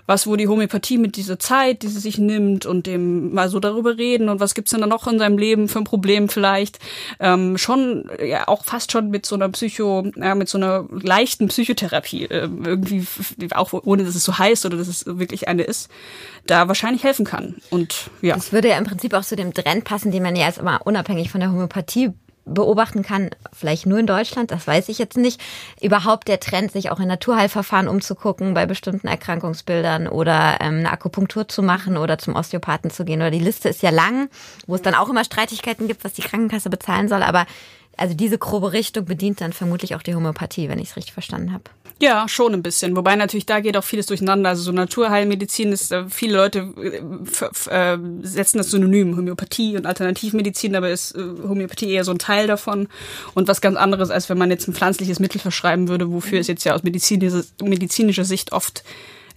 was, 0.08 0.28
wo 0.28 0.36
die 0.36 0.48
Homöopathie 0.48 0.98
mit 0.98 1.16
dieser 1.16 1.40
Zeit, 1.40 1.82
die 1.82 1.88
sie 1.88 2.00
sich 2.00 2.18
nimmt 2.18 2.66
und 2.66 2.86
dem 2.88 3.34
mal 3.34 3.50
so 3.50 3.60
darüber 3.60 3.98
reden 3.98 4.30
und 4.30 4.40
was 4.40 4.54
gibt's 4.54 4.72
denn 4.72 4.82
da 4.82 4.88
noch 4.88 5.08
in 5.08 5.20
seinem 5.20 5.38
Leben 5.38 5.68
für 5.68 5.80
ein 5.80 5.84
Problem 5.84 6.30
vielleicht, 6.30 6.80
ähm, 7.20 7.58
schon 7.58 8.10
ja 8.24 8.48
auch 8.48 8.66
fast 8.66 8.92
schon 8.92 9.10
mit 9.10 9.26
so 9.26 9.36
einer 9.36 9.50
Psycho, 9.50 10.12
ja, 10.16 10.36
mit 10.36 10.50
so 10.50 10.58
einer 10.58 10.86
leichten 10.90 11.48
Psychotherapie, 11.48 12.26
äh, 12.26 12.50
irgendwie 12.66 13.06
auch 13.52 13.74
ohne 13.74 14.04
dass 14.04 14.16
es 14.16 14.24
so 14.24 14.38
heißt 14.38 14.66
oder 14.66 14.78
dass 14.78 14.88
es 14.88 15.06
wirklich 15.06 15.48
eine 15.48 15.64
ist, 15.64 15.90
da 16.46 16.68
wahrscheinlich 16.68 17.04
helfen 17.04 17.26
kann. 17.26 17.56
Und 17.70 18.10
ja. 18.22 18.36
Das 18.36 18.52
würde 18.52 18.70
ja 18.70 18.78
im 18.78 18.84
Prinzip 18.84 19.14
auch 19.14 19.24
zu 19.24 19.36
dem 19.36 19.54
Trend 19.54 19.84
passen, 19.84 20.12
den 20.12 20.24
man 20.24 20.36
ja 20.36 20.46
jetzt 20.46 20.60
immer 20.60 20.82
unabhängig 20.86 21.32
von 21.32 21.40
der 21.40 21.52
Homöopathie 21.52 22.12
beobachten 22.46 23.04
kann, 23.04 23.32
vielleicht 23.52 23.86
nur 23.86 24.00
in 24.00 24.08
Deutschland, 24.08 24.52
das 24.52 24.68
weiß 24.68 24.90
ich 24.90 25.00
jetzt 25.00 25.18
nicht, 25.18 25.42
überhaupt 25.82 26.28
der 26.28 26.40
Trend, 26.40 26.72
sich 26.72 26.92
auch 26.92 27.00
in 27.00 27.08
Naturheilverfahren 27.08 27.88
umzugucken 27.88 28.54
bei 28.54 28.66
bestimmten 28.66 29.08
Erkrankungsbildern 29.08 30.08
oder 30.08 30.58
ähm, 30.62 30.80
eine 30.80 30.92
Akupunktur 30.92 31.48
zu 31.48 31.64
machen 31.64 31.98
oder 31.98 32.18
zum 32.18 32.36
Osteopathen 32.36 32.92
zu 32.92 33.04
gehen. 33.04 33.22
Oder 33.22 33.32
die 33.32 33.40
Liste 33.40 33.70
ist 33.70 33.82
ja 33.82 33.90
lang, 33.90 34.30
wo 34.68 34.76
es 34.76 34.82
dann 34.82 34.96
auch 34.96 35.10
immer 35.10 35.24
Streitigkeiten 35.24 35.88
gibt, 35.88 36.04
was 36.04 36.14
die 36.14 36.22
Krankenkasse 36.22 36.70
bezahlen 36.70 37.08
soll. 37.08 37.24
Aber 37.24 37.46
also 37.98 38.14
diese 38.14 38.38
grobe 38.38 38.74
Richtung 38.74 39.06
bedient 39.06 39.42
dann 39.42 39.54
vermutlich 39.54 39.96
auch 39.96 40.02
die 40.02 40.16
Homöopathie, 40.16 40.70
wenn 40.70 40.80
ich 40.80 40.90
es 40.90 40.96
richtig 40.96 41.14
verstanden 41.14 41.54
habe. 41.54 41.64
Ja, 42.02 42.28
schon 42.28 42.54
ein 42.54 42.62
bisschen. 42.62 42.94
Wobei 42.98 43.16
natürlich 43.16 43.46
da 43.46 43.62
geht 43.62 43.78
auch 43.78 43.84
vieles 43.84 44.08
durcheinander. 44.08 44.50
Also 44.50 44.64
so 44.64 44.74
Naturheilmedizin 44.74 45.72
ist, 45.72 45.94
äh, 45.94 46.10
viele 46.10 46.36
Leute 46.36 46.74
äh, 46.78 47.74
äh, 47.74 47.98
setzen 48.22 48.58
das 48.58 48.72
Synonym 48.72 49.16
Homöopathie 49.16 49.78
und 49.78 49.86
Alternativmedizin, 49.86 50.74
dabei 50.74 50.92
ist 50.92 51.16
äh, 51.16 51.20
Homöopathie 51.20 51.92
eher 51.92 52.04
so 52.04 52.12
ein 52.12 52.20
Teil 52.20 52.48
davon 52.48 52.90
und 53.34 53.48
was 53.48 53.62
ganz 53.62 53.78
anderes, 53.78 54.10
als 54.10 54.30
wenn 54.30 54.38
man 54.38 54.52
jetzt 54.52 54.68
ein 54.68 54.74
pflanzliches 54.74 55.20
Mittel 55.20 55.40
verschreiben 55.40 55.88
würde, 55.88 56.12
wofür 56.12 56.40
es 56.40 56.48
jetzt 56.48 56.66
ja 56.66 56.74
aus 56.74 56.84
medizinischer 56.84 58.26
Sicht 58.26 58.52
oft 58.52 58.84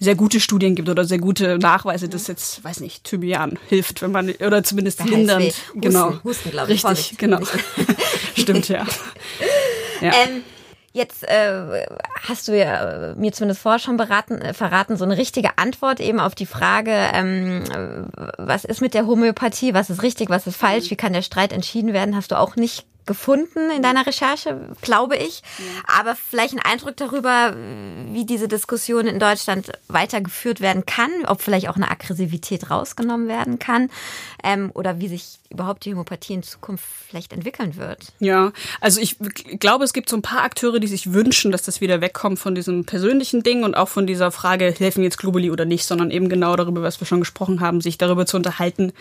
sehr 0.01 0.15
gute 0.15 0.41
Studien 0.41 0.75
gibt 0.75 0.89
oder 0.89 1.05
sehr 1.05 1.19
gute 1.19 1.59
Nachweise, 1.59 2.09
dass 2.09 2.27
jetzt, 2.27 2.63
weiß 2.63 2.81
nicht, 2.81 3.05
Thymian 3.05 3.59
hilft, 3.69 4.03
wenn 4.03 4.13
man, 4.13 4.31
oder 4.31 4.63
zumindest 4.63 5.05
lindernd. 5.05 5.47
Husten, 5.47 5.81
genau. 5.81 6.13
Husten, 6.25 6.51
glaube 6.51 6.73
ich. 6.73 6.85
Richtig, 6.85 6.91
Vorsicht. 6.91 7.19
genau. 7.19 7.41
Stimmt, 8.37 8.69
ja. 8.69 8.87
ja. 10.01 10.13
Ähm, 10.13 10.43
Jetzt 10.95 11.23
äh, 11.29 11.87
hast 12.27 12.49
du 12.49 12.59
ja 12.59 13.11
äh, 13.11 13.15
mir 13.15 13.33
zumindest 13.33 13.61
vorher 13.61 13.79
schon 13.79 13.99
beraten, 13.99 14.41
äh, 14.41 14.55
verraten, 14.55 14.97
so 14.97 15.05
eine 15.05 15.19
richtige 15.19 15.51
Antwort 15.57 16.01
eben 16.01 16.19
auf 16.19 16.35
die 16.35 16.47
Frage, 16.47 16.93
ähm, 17.13 17.63
was 18.39 18.65
ist 18.65 18.81
mit 18.81 18.95
der 18.95 19.07
Homöopathie, 19.07 19.75
was 19.75 19.91
ist 19.91 20.03
richtig, 20.03 20.31
was 20.31 20.47
ist 20.47 20.57
falsch, 20.57 20.91
wie 20.91 20.97
kann 20.97 21.13
der 21.13 21.23
Streit 21.23 21.53
entschieden 21.53 21.93
werden, 21.93 22.17
hast 22.17 22.33
du 22.33 22.39
auch 22.39 22.57
nicht 22.57 22.87
gefunden 23.09 23.71
in 23.75 23.83
deiner 23.83 24.07
Recherche, 24.07 24.61
glaube 24.83 25.17
ich. 25.17 25.43
Ja. 25.59 25.99
Aber 25.99 26.15
vielleicht 26.15 26.55
ein 26.55 26.61
Eindruck 26.61 26.97
darüber, 26.97 27.57
wie 28.13 28.25
diese 28.25 28.47
Diskussion 28.47 29.09
in 29.09 29.19
Deutschland 29.19 29.73
weitergeführt 29.89 30.61
werden 30.61 30.87
kann, 30.87 31.11
ob 31.27 31.43
vielleicht 31.43 31.69
auch 31.69 31.77
eine 31.77 31.91
Aggressivität 31.91 32.71
rausgenommen 32.71 33.27
werden 33.27 33.59
kann 33.59 33.91
ähm, 34.45 34.71
oder 34.75 35.01
wie 35.01 35.09
sich 35.09 35.41
überhaupt 35.51 35.85
die 35.87 35.93
Homöopathie 35.93 36.35
in 36.35 36.43
Zukunft 36.43 36.85
vielleicht 37.09 37.33
entwickeln 37.33 37.77
wird. 37.77 38.13
Ja, 38.19 38.53
also 38.81 39.01
ich 39.01 39.17
glaube, 39.59 39.85
es 39.85 39.95
gibt 39.95 40.11
so 40.11 40.17
ein 40.17 40.23
paar 40.23 40.43
Akteure, 40.43 40.79
die 40.79 40.87
sich 40.87 41.15
wünschen, 41.15 41.51
dass 41.53 41.63
das 41.63 41.81
wieder 41.81 42.03
wegkommt 42.03 42.39
von 42.39 42.55
diesem 42.55 42.85
persönlichen 42.85 43.43
Ding 43.43 43.65
und 43.65 43.75
auch 43.75 43.89
von 43.89 44.07
dieser 44.07 44.31
Frage, 44.31 44.75
helfen 44.79 45.03
jetzt 45.03 45.17
Globuli 45.17 45.51
oder 45.51 45.65
nicht, 45.65 45.87
sondern 45.87 46.11
eben 46.11 46.29
genau 46.29 46.55
darüber, 46.57 46.83
was 46.83 47.01
wir 47.01 47.07
schon 47.07 47.21
gesprochen 47.21 47.61
haben, 47.61 47.81
sich 47.81 47.97
darüber 47.97 48.27
zu 48.27 48.37
unterhalten, 48.37 48.93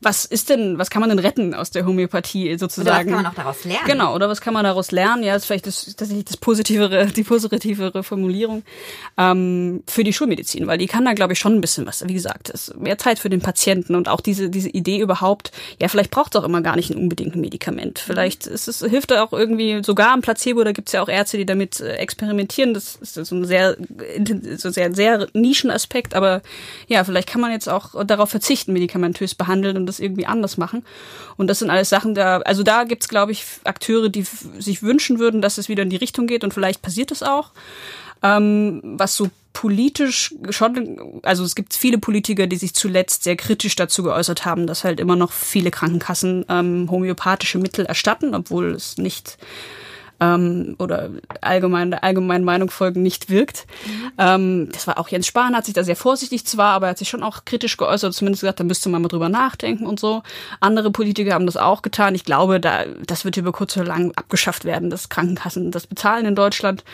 was 0.00 0.24
ist 0.24 0.50
denn, 0.50 0.78
was 0.78 0.90
kann 0.90 1.00
man 1.00 1.10
denn 1.10 1.20
retten 1.20 1.54
aus 1.54 1.70
der 1.70 1.86
Homöopathie 1.86 2.58
sozusagen? 2.58 2.88
Oder 2.88 2.98
was 2.98 3.06
kann 3.06 3.22
man 3.22 3.26
auch 3.26 3.34
daraus 3.36 3.51
lernen? 3.64 3.86
Genau, 3.86 4.14
oder 4.14 4.28
was 4.28 4.40
kann 4.40 4.54
man 4.54 4.64
daraus 4.64 4.90
lernen? 4.90 5.22
Ja, 5.22 5.36
ist 5.36 5.46
vielleicht 5.46 5.66
das, 5.66 5.84
tatsächlich 5.96 6.24
das 6.24 6.36
positivere, 6.36 7.06
die 7.16 7.22
positivere 7.22 8.02
Formulierung 8.02 8.62
ähm, 9.18 9.82
für 9.86 10.04
die 10.04 10.12
Schulmedizin, 10.12 10.66
weil 10.66 10.78
die 10.78 10.86
kann 10.86 11.04
da, 11.04 11.12
glaube 11.12 11.32
ich, 11.32 11.38
schon 11.38 11.54
ein 11.54 11.60
bisschen 11.60 11.86
was. 11.86 12.06
Wie 12.06 12.14
gesagt, 12.14 12.48
ist 12.48 12.76
mehr 12.78 12.98
Zeit 12.98 13.18
für 13.18 13.30
den 13.30 13.40
Patienten 13.40 13.94
und 13.94 14.08
auch 14.08 14.20
diese, 14.20 14.50
diese 14.50 14.68
Idee 14.68 14.98
überhaupt, 14.98 15.52
ja, 15.80 15.88
vielleicht 15.88 16.10
braucht 16.10 16.34
es 16.34 16.40
auch 16.40 16.44
immer 16.44 16.60
gar 16.60 16.76
nicht 16.76 16.90
unbedingt 16.90 17.34
ein 17.34 17.40
Medikament. 17.40 17.98
Vielleicht 17.98 18.46
ist 18.46 18.68
es, 18.68 18.80
hilft 18.80 19.10
da 19.10 19.22
auch 19.22 19.32
irgendwie 19.32 19.82
sogar 19.84 20.14
ein 20.14 20.22
Placebo, 20.22 20.64
da 20.64 20.72
gibt 20.72 20.88
es 20.88 20.92
ja 20.92 21.02
auch 21.02 21.08
Ärzte, 21.08 21.36
die 21.36 21.46
damit 21.46 21.80
äh, 21.80 21.94
experimentieren. 21.94 22.74
Das 22.74 22.96
ist 22.96 23.14
so 23.14 23.34
ein 23.34 23.44
sehr, 23.44 23.76
so 24.56 24.70
sehr, 24.70 24.94
sehr 24.94 25.28
Nischenaspekt, 25.32 26.14
aber 26.14 26.42
ja, 26.88 27.04
vielleicht 27.04 27.28
kann 27.28 27.40
man 27.40 27.52
jetzt 27.52 27.68
auch 27.68 28.04
darauf 28.04 28.30
verzichten, 28.30 28.72
medikamentös 28.72 29.34
behandeln 29.34 29.76
und 29.76 29.86
das 29.86 30.00
irgendwie 30.00 30.26
anders 30.26 30.56
machen. 30.56 30.84
Und 31.36 31.48
das 31.48 31.58
sind 31.58 31.70
alles 31.70 31.88
Sachen, 31.88 32.14
da, 32.14 32.38
also 32.38 32.62
da 32.62 32.84
gibt's, 32.84 33.08
glaube 33.08 33.32
ich, 33.32 33.41
Akteure, 33.64 34.08
die 34.08 34.24
sich 34.58 34.82
wünschen 34.82 35.18
würden, 35.18 35.42
dass 35.42 35.58
es 35.58 35.68
wieder 35.68 35.82
in 35.82 35.90
die 35.90 35.96
Richtung 35.96 36.26
geht 36.26 36.44
und 36.44 36.54
vielleicht 36.54 36.82
passiert 36.82 37.10
es 37.10 37.22
auch. 37.22 37.52
Ähm, 38.22 38.80
was 38.84 39.16
so 39.16 39.30
politisch 39.52 40.34
schon, 40.50 41.20
also 41.22 41.44
es 41.44 41.54
gibt 41.54 41.74
viele 41.74 41.98
Politiker, 41.98 42.46
die 42.46 42.56
sich 42.56 42.74
zuletzt 42.74 43.24
sehr 43.24 43.36
kritisch 43.36 43.76
dazu 43.76 44.02
geäußert 44.02 44.44
haben, 44.44 44.66
dass 44.66 44.84
halt 44.84 45.00
immer 45.00 45.16
noch 45.16 45.32
viele 45.32 45.70
Krankenkassen 45.70 46.46
ähm, 46.48 46.90
homöopathische 46.90 47.58
Mittel 47.58 47.84
erstatten, 47.84 48.34
obwohl 48.34 48.72
es 48.72 48.96
nicht 48.96 49.38
ähm, 50.22 50.76
oder 50.78 51.10
allgemein 51.40 51.90
der 51.90 52.04
allgemeinen 52.04 52.44
Meinung 52.44 52.70
folgen 52.70 53.02
nicht 53.02 53.28
wirkt. 53.30 53.66
Mhm. 53.86 54.12
Ähm, 54.18 54.68
das 54.72 54.86
war 54.86 54.98
auch 54.98 55.08
Jens 55.08 55.26
Spahn, 55.26 55.56
hat 55.56 55.64
sich 55.64 55.74
da 55.74 55.84
sehr 55.84 55.96
vorsichtig 55.96 56.46
zwar, 56.46 56.72
aber 56.74 56.86
er 56.86 56.90
hat 56.90 56.98
sich 56.98 57.08
schon 57.08 57.22
auch 57.22 57.44
kritisch 57.44 57.76
geäußert, 57.76 58.14
zumindest 58.14 58.42
gesagt, 58.42 58.60
da 58.60 58.64
müsste 58.64 58.88
man 58.88 59.02
mal 59.02 59.08
drüber 59.08 59.28
nachdenken 59.28 59.86
und 59.86 59.98
so. 59.98 60.22
Andere 60.60 60.90
Politiker 60.90 61.34
haben 61.34 61.46
das 61.46 61.56
auch 61.56 61.82
getan. 61.82 62.14
Ich 62.14 62.24
glaube, 62.24 62.60
da, 62.60 62.84
das 63.06 63.24
wird 63.24 63.36
über 63.36 63.52
kurz 63.52 63.76
oder 63.76 63.86
lang 63.86 64.12
abgeschafft 64.14 64.64
werden, 64.64 64.90
dass 64.90 65.08
Krankenkassen 65.08 65.70
das 65.70 65.86
bezahlen 65.86 66.26
in 66.26 66.34
Deutschland. 66.34 66.84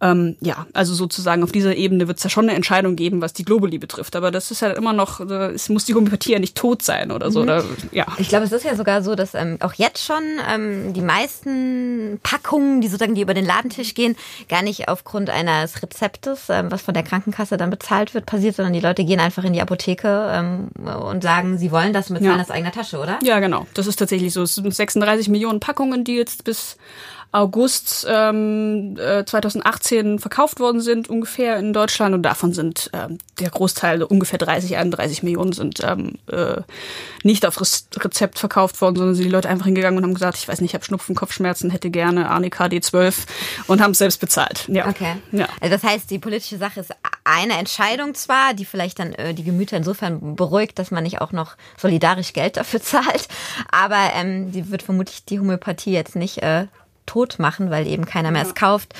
Ähm, 0.00 0.36
ja, 0.40 0.66
also 0.72 0.94
sozusagen 0.94 1.42
auf 1.42 1.52
dieser 1.52 1.76
Ebene 1.76 2.08
wird 2.08 2.18
es 2.18 2.22
da 2.22 2.28
schon 2.28 2.44
eine 2.44 2.54
Entscheidung 2.54 2.96
geben, 2.96 3.20
was 3.20 3.32
die 3.32 3.44
Globuli 3.44 3.78
betrifft. 3.78 4.16
Aber 4.16 4.30
das 4.30 4.50
ist 4.50 4.62
halt 4.62 4.76
immer 4.76 4.92
noch, 4.92 5.20
es 5.20 5.68
muss 5.68 5.84
die 5.84 5.94
Homöopathie 5.94 6.32
ja 6.32 6.38
nicht 6.38 6.56
tot 6.56 6.82
sein 6.82 7.10
oder 7.10 7.30
so. 7.30 7.40
Mhm. 7.40 7.44
Oder, 7.44 7.64
ja. 7.92 8.06
Ich 8.18 8.28
glaube, 8.28 8.44
es 8.44 8.52
ist 8.52 8.64
ja 8.64 8.76
sogar 8.76 9.02
so, 9.02 9.14
dass 9.14 9.34
ähm, 9.34 9.58
auch 9.60 9.74
jetzt 9.74 10.04
schon 10.04 10.22
ähm, 10.52 10.92
die 10.94 11.02
meisten 11.02 12.20
Packungen 12.22 12.77
die 12.80 12.88
sozusagen, 12.88 13.14
die 13.14 13.22
über 13.22 13.34
den 13.34 13.44
Ladentisch 13.44 13.94
gehen, 13.94 14.16
gar 14.48 14.62
nicht 14.62 14.88
aufgrund 14.88 15.30
eines 15.30 15.82
Rezeptes, 15.82 16.48
ähm, 16.48 16.70
was 16.70 16.82
von 16.82 16.94
der 16.94 17.02
Krankenkasse 17.02 17.56
dann 17.56 17.70
bezahlt 17.70 18.14
wird, 18.14 18.26
passiert, 18.26 18.56
sondern 18.56 18.72
die 18.72 18.80
Leute 18.80 19.04
gehen 19.04 19.20
einfach 19.20 19.44
in 19.44 19.52
die 19.52 19.60
Apotheke 19.60 20.30
ähm, 20.32 20.68
und 20.78 21.22
sagen, 21.22 21.58
sie 21.58 21.70
wollen 21.70 21.92
das 21.92 22.10
mit 22.10 22.22
ja. 22.22 22.36
aus 22.36 22.50
eigener 22.50 22.72
Tasche, 22.72 22.98
oder? 22.98 23.18
Ja, 23.22 23.40
genau. 23.40 23.66
Das 23.74 23.86
ist 23.86 23.96
tatsächlich 23.96 24.32
so. 24.32 24.42
Es 24.42 24.54
sind 24.54 24.74
36 24.74 25.28
Millionen 25.28 25.60
Packungen, 25.60 26.04
die 26.04 26.16
jetzt 26.16 26.44
bis 26.44 26.76
August 27.30 28.06
ähm, 28.08 28.96
äh, 28.98 29.24
2018 29.24 30.18
verkauft 30.18 30.60
worden 30.60 30.80
sind, 30.80 31.10
ungefähr 31.10 31.58
in 31.58 31.74
Deutschland. 31.74 32.14
Und 32.14 32.22
davon 32.22 32.54
sind 32.54 32.90
ähm, 32.94 33.18
der 33.38 33.50
Großteil, 33.50 34.02
ungefähr 34.02 34.38
30, 34.38 34.76
31 34.76 35.22
Millionen, 35.22 35.52
sind 35.52 35.80
ähm, 35.84 36.14
äh, 36.30 36.62
nicht 37.22 37.44
auf 37.44 37.60
Rezept 37.60 38.38
verkauft 38.38 38.80
worden, 38.80 38.96
sondern 38.96 39.14
sind 39.14 39.26
die 39.26 39.30
Leute 39.30 39.48
einfach 39.50 39.66
hingegangen 39.66 39.98
und 39.98 40.04
haben 40.04 40.14
gesagt, 40.14 40.38
ich 40.38 40.48
weiß 40.48 40.62
nicht, 40.62 40.70
ich 40.70 40.74
habe 40.74 40.84
Schnupfen, 40.84 41.14
Kopfschmerzen, 41.14 41.70
hätte 41.70 41.90
gerne 41.90 42.30
Arnika 42.30 42.64
D12 42.64 43.14
und 43.66 43.82
haben 43.82 43.90
es 43.90 43.98
selbst 43.98 44.20
bezahlt. 44.20 44.64
Ja. 44.68 44.88
Okay. 44.88 45.16
Ja. 45.32 45.48
Also 45.60 45.76
das 45.76 45.84
heißt, 45.84 46.10
die 46.10 46.18
politische 46.18 46.56
Sache 46.56 46.80
ist 46.80 46.92
eine 47.24 47.58
Entscheidung 47.58 48.14
zwar, 48.14 48.54
die 48.54 48.64
vielleicht 48.64 48.98
dann 48.98 49.12
äh, 49.12 49.34
die 49.34 49.44
Gemüter 49.44 49.76
insofern 49.76 50.34
beruhigt, 50.34 50.78
dass 50.78 50.90
man 50.90 51.04
nicht 51.04 51.20
auch 51.20 51.32
noch 51.32 51.56
solidarisch 51.76 52.32
Geld 52.32 52.56
dafür 52.56 52.80
zahlt, 52.82 53.28
aber 53.70 54.12
ähm, 54.14 54.50
die 54.50 54.70
wird 54.70 54.82
vermutlich 54.82 55.26
die 55.26 55.38
Homöopathie 55.38 55.92
jetzt 55.92 56.16
nicht 56.16 56.38
äh, 56.38 56.68
tot 57.08 57.38
machen, 57.38 57.70
weil 57.70 57.86
eben 57.86 58.04
keiner 58.04 58.30
mehr 58.30 58.42
es 58.42 58.54
kauft. 58.54 58.94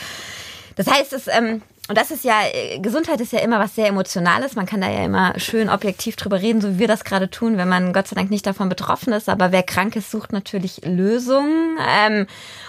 Das 0.77 0.87
heißt, 0.87 1.12
es, 1.12 1.29
ähm, 1.29 1.62
und 1.88 1.97
das 1.97 2.11
ist 2.11 2.23
ja, 2.23 2.43
äh, 2.53 2.79
Gesundheit 2.81 3.21
ist 3.21 3.33
ja 3.33 3.41
immer 3.41 3.59
was 3.59 3.75
sehr 3.75 3.87
Emotionales. 3.87 4.57
Man 4.57 4.67
kann 4.67 4.83
da 4.83 4.91
ja 4.91 5.05
immer 5.05 5.33
schön 5.38 5.71
objektiv 5.71 6.17
drüber 6.17 6.41
reden, 6.41 6.61
so 6.61 6.75
wie 6.75 6.79
wir 6.81 6.88
das 6.88 7.03
gerade 7.03 7.31
tun, 7.31 7.57
wenn 7.57 7.69
man 7.69 7.95
Gott 7.95 8.09
sei 8.09 8.15
Dank 8.15 8.31
nicht 8.31 8.47
davon 8.47 8.69
betroffen 8.69 9.12
ist. 9.12 9.29
Aber 9.29 9.53
wer 9.53 9.62
krank 9.62 9.97
ist, 9.97 10.11
sucht 10.11 10.33
natürlich 10.33 10.83
Lösungen. 10.85 11.79
Ähm, 11.88 12.27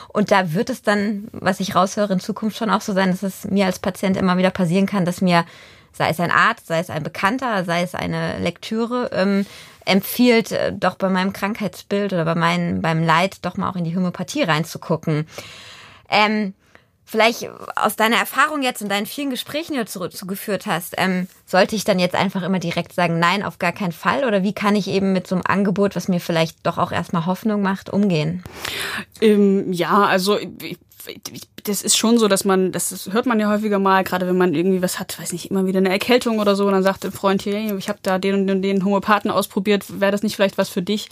und 0.07 0.31
da 0.31 0.53
wird 0.53 0.69
es 0.69 0.81
dann, 0.81 1.27
was 1.33 1.59
ich 1.59 1.75
raushöre, 1.75 2.13
in 2.13 2.19
Zukunft 2.21 2.57
schon 2.57 2.69
auch 2.69 2.81
so 2.81 2.93
sein, 2.93 3.11
dass 3.11 3.21
es 3.21 3.43
mir 3.43 3.65
als 3.65 3.79
Patient 3.79 4.15
immer 4.15 4.37
wieder 4.37 4.51
passieren 4.51 4.85
kann, 4.85 5.03
dass 5.03 5.19
mir, 5.19 5.45
sei 5.91 6.09
es 6.09 6.19
ein 6.19 6.31
Arzt, 6.31 6.67
sei 6.67 6.79
es 6.79 6.89
ein 6.89 7.03
Bekannter, 7.03 7.65
sei 7.65 7.81
es 7.81 7.95
eine 7.95 8.39
Lektüre, 8.39 9.09
ähm, 9.13 9.45
empfiehlt, 9.85 10.51
äh, 10.51 10.73
doch 10.73 10.95
bei 10.95 11.09
meinem 11.09 11.33
Krankheitsbild 11.33 12.13
oder 12.13 12.25
bei 12.25 12.35
meinem, 12.35 12.81
beim 12.81 13.03
Leid 13.03 13.37
doch 13.43 13.57
mal 13.57 13.69
auch 13.69 13.75
in 13.75 13.83
die 13.83 13.95
Homöopathie 13.95 14.43
reinzugucken. 14.43 15.27
Ähm, 16.09 16.53
vielleicht 17.05 17.49
aus 17.75 17.95
deiner 17.95 18.17
Erfahrung 18.17 18.61
jetzt 18.61 18.83
und 18.83 18.89
deinen 18.89 19.07
vielen 19.07 19.31
Gesprächen, 19.31 19.73
die 19.73 19.79
du 19.79 20.09
zugeführt 20.09 20.67
hast, 20.67 20.93
ähm, 20.97 21.27
sollte 21.45 21.75
ich 21.75 21.83
dann 21.83 21.97
jetzt 21.97 22.15
einfach 22.15 22.43
immer 22.43 22.59
direkt 22.59 22.93
sagen, 22.93 23.17
nein, 23.17 23.41
auf 23.41 23.57
gar 23.57 23.71
keinen 23.71 23.91
Fall? 23.91 24.25
Oder 24.25 24.43
wie 24.43 24.53
kann 24.53 24.75
ich 24.75 24.87
eben 24.87 25.11
mit 25.11 25.25
so 25.25 25.35
einem 25.35 25.43
Angebot, 25.47 25.95
was 25.95 26.07
mir 26.07 26.19
vielleicht 26.19 26.65
doch 26.67 26.77
auch 26.77 26.91
erstmal 26.91 27.25
Hoffnung 27.25 27.63
macht, 27.63 27.89
umgehen? 27.89 28.43
Ähm, 29.21 29.73
ja, 29.73 30.03
also 30.03 30.37
ich, 30.37 30.77
das 31.63 31.81
ist 31.81 31.97
schon 31.97 32.17
so, 32.17 32.27
dass 32.27 32.45
man, 32.45 32.71
das 32.71 33.09
hört 33.11 33.25
man 33.25 33.39
ja 33.39 33.49
häufiger 33.49 33.79
mal, 33.79 34.03
gerade 34.03 34.27
wenn 34.27 34.37
man 34.37 34.53
irgendwie 34.53 34.81
was 34.81 34.99
hat, 34.99 35.19
weiß 35.19 35.33
nicht, 35.33 35.51
immer 35.51 35.65
wieder 35.65 35.79
eine 35.79 35.89
Erkältung 35.89 36.39
oder 36.39 36.55
so, 36.55 36.65
und 36.65 36.73
dann 36.73 36.83
sagt 36.83 37.05
ein 37.05 37.11
Freund 37.11 37.41
hier, 37.41 37.77
ich 37.77 37.89
habe 37.89 37.99
da 38.01 38.17
den 38.17 38.35
und 38.35 38.47
den, 38.47 38.61
den 38.61 38.83
Homöopathen 38.83 39.31
ausprobiert, 39.31 39.99
wäre 39.99 40.11
das 40.11 40.23
nicht 40.23 40.35
vielleicht 40.35 40.57
was 40.57 40.69
für 40.69 40.81
dich? 40.81 41.09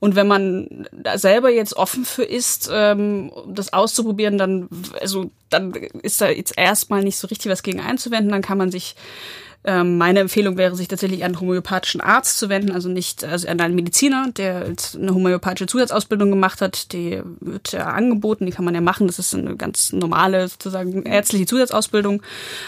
Und 0.00 0.16
wenn 0.16 0.26
man 0.26 0.86
da 0.92 1.18
selber 1.18 1.50
jetzt 1.50 1.76
offen 1.76 2.04
für 2.04 2.24
ist, 2.24 2.70
ähm, 2.72 3.32
das 3.46 3.72
auszuprobieren, 3.72 4.38
dann, 4.38 4.68
also 5.00 5.30
dann 5.50 5.72
ist 5.74 6.20
da 6.20 6.28
jetzt 6.28 6.56
erstmal 6.56 7.02
nicht 7.02 7.16
so 7.16 7.26
richtig 7.28 7.50
was 7.50 7.62
gegen 7.62 7.80
einzuwenden, 7.80 8.32
dann 8.32 8.42
kann 8.42 8.58
man 8.58 8.70
sich 8.70 8.96
ähm, 9.64 9.96
meine 9.96 10.20
Empfehlung 10.20 10.56
wäre, 10.58 10.76
sich 10.76 10.88
tatsächlich 10.88 11.24
an 11.24 11.32
einen 11.32 11.40
homöopathischen 11.40 12.00
Arzt 12.00 12.38
zu 12.38 12.48
wenden, 12.48 12.72
also 12.72 12.88
nicht 12.88 13.24
also 13.24 13.48
an 13.48 13.60
einen 13.60 13.74
Mediziner, 13.74 14.28
der 14.36 14.66
eine 14.94 15.14
homöopathische 15.14 15.66
Zusatzausbildung 15.66 16.30
gemacht 16.30 16.60
hat. 16.60 16.92
Die 16.92 17.22
wird 17.40 17.72
ja 17.72 17.86
angeboten, 17.86 18.44
die 18.44 18.52
kann 18.52 18.64
man 18.64 18.74
ja 18.74 18.82
machen. 18.82 19.06
Das 19.06 19.18
ist 19.18 19.34
eine 19.34 19.56
ganz 19.56 19.92
normale 19.92 20.48
sozusagen 20.48 21.04
ärztliche 21.04 21.46
Zusatzausbildung. 21.46 22.22